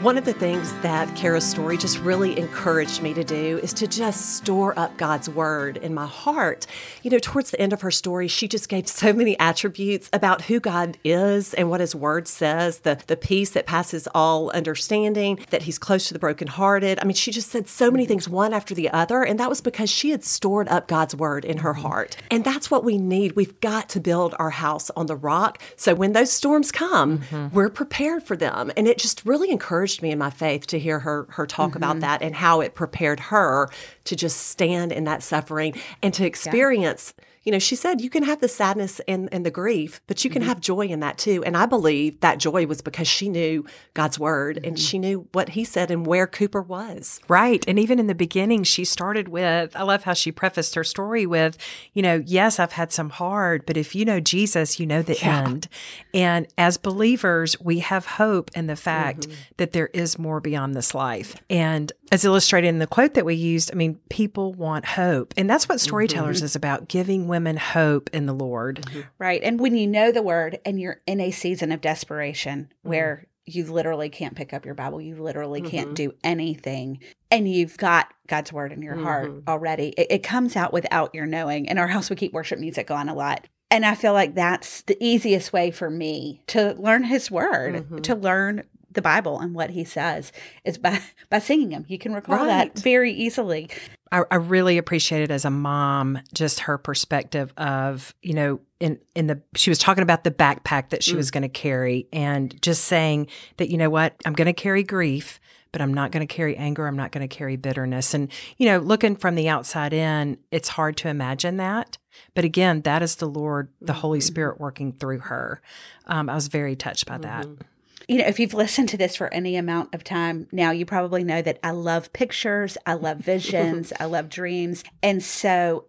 [0.01, 3.85] One of the things that Kara's story just really encouraged me to do is to
[3.85, 6.65] just store up God's word in my heart.
[7.03, 10.41] You know, towards the end of her story, she just gave so many attributes about
[10.41, 15.37] who God is and what his word says, the, the peace that passes all understanding,
[15.51, 16.97] that he's close to the brokenhearted.
[16.99, 19.21] I mean, she just said so many things one after the other.
[19.21, 22.17] And that was because she had stored up God's word in her heart.
[22.31, 23.33] And that's what we need.
[23.33, 25.61] We've got to build our house on the rock.
[25.75, 27.55] So when those storms come, mm-hmm.
[27.55, 28.71] we're prepared for them.
[28.75, 31.77] And it just really encouraged me in my faith to hear her her talk mm-hmm.
[31.77, 33.67] about that and how it prepared her
[34.03, 35.73] to just stand in that suffering
[36.03, 39.45] and to experience yeah you know, she said you can have the sadness and, and
[39.45, 40.49] the grief, but you can mm-hmm.
[40.49, 41.43] have joy in that too.
[41.43, 44.65] And I believe that joy was because she knew God's word mm-hmm.
[44.65, 47.19] and she knew what he said and where Cooper was.
[47.27, 47.63] Right.
[47.67, 51.25] And even in the beginning, she started with, I love how she prefaced her story
[51.25, 51.57] with,
[51.93, 55.17] you know, yes, I've had some hard, but if you know Jesus, you know the
[55.17, 55.45] yeah.
[55.45, 55.67] end.
[56.13, 59.41] And as believers, we have hope in the fact mm-hmm.
[59.57, 61.35] that there is more beyond this life.
[61.49, 65.33] And as illustrated in the quote that we used, I mean, people want hope.
[65.37, 66.45] And that's what Storytellers mm-hmm.
[66.45, 68.81] is about giving women hope in the Lord.
[68.81, 69.01] Mm-hmm.
[69.17, 69.41] Right.
[69.43, 72.89] And when you know the word and you're in a season of desperation mm-hmm.
[72.89, 75.93] where you literally can't pick up your Bible, you literally can't mm-hmm.
[75.95, 76.99] do anything,
[77.31, 79.49] and you've got God's word in your heart mm-hmm.
[79.49, 81.65] already, it, it comes out without your knowing.
[81.65, 83.47] In our house, we keep worship music on a lot.
[83.71, 87.97] And I feel like that's the easiest way for me to learn his word, mm-hmm.
[87.99, 90.31] to learn the Bible and what he says
[90.65, 91.85] is by by singing them.
[91.87, 92.73] You can recall right.
[92.73, 93.69] that very easily.
[94.11, 99.27] I, I really appreciated as a mom just her perspective of you know in in
[99.27, 101.17] the she was talking about the backpack that she mm.
[101.17, 104.83] was going to carry and just saying that you know what I'm going to carry
[104.83, 105.39] grief
[105.71, 106.85] but I'm not going to carry anger.
[106.85, 108.13] I'm not going to carry bitterness.
[108.13, 111.97] And, you know, looking from the outside in, it's hard to imagine that.
[112.33, 114.01] But again, that is the Lord, the mm-hmm.
[114.01, 115.61] Holy Spirit working through her.
[116.07, 117.21] Um, I was very touched by mm-hmm.
[117.53, 117.65] that
[118.11, 121.23] you know, if you've listened to this for any amount of time now, you probably
[121.23, 124.83] know that I love pictures, I love visions, I love dreams.
[125.01, 125.85] And so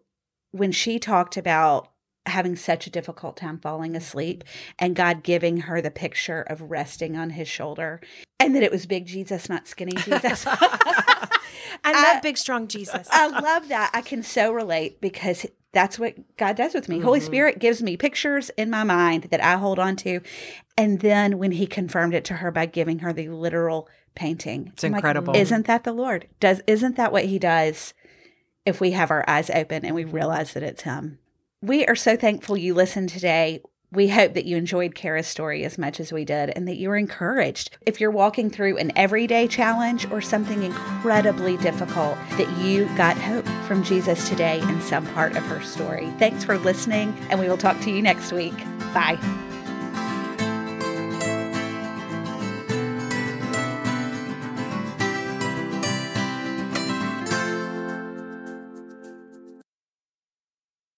[0.52, 1.88] when she talked about
[2.26, 4.70] having such a difficult time falling asleep mm-hmm.
[4.78, 8.00] and God giving her the picture of resting on his shoulder
[8.38, 10.44] and that it was big Jesus, not skinny Jesus.
[11.84, 13.08] I love I, big, strong Jesus.
[13.10, 13.90] I love that.
[13.94, 16.96] I can so relate because that's what God does with me.
[16.96, 17.04] Mm-hmm.
[17.04, 20.20] Holy Spirit gives me pictures in my mind that I hold on to.
[20.76, 24.70] And then when he confirmed it to her by giving her the literal painting.
[24.74, 25.32] It's I'm incredible.
[25.32, 26.28] Like, isn't that the Lord?
[26.40, 27.94] Does isn't that what he does
[28.64, 31.18] if we have our eyes open and we realize that it's him?
[31.60, 33.62] We are so thankful you listened today.
[33.92, 36.88] We hope that you enjoyed Kara's story as much as we did and that you
[36.88, 37.76] were encouraged.
[37.84, 43.46] If you're walking through an everyday challenge or something incredibly difficult, that you got hope
[43.66, 46.10] from Jesus today in some part of her story.
[46.18, 48.56] Thanks for listening, and we will talk to you next week.
[48.94, 49.18] Bye.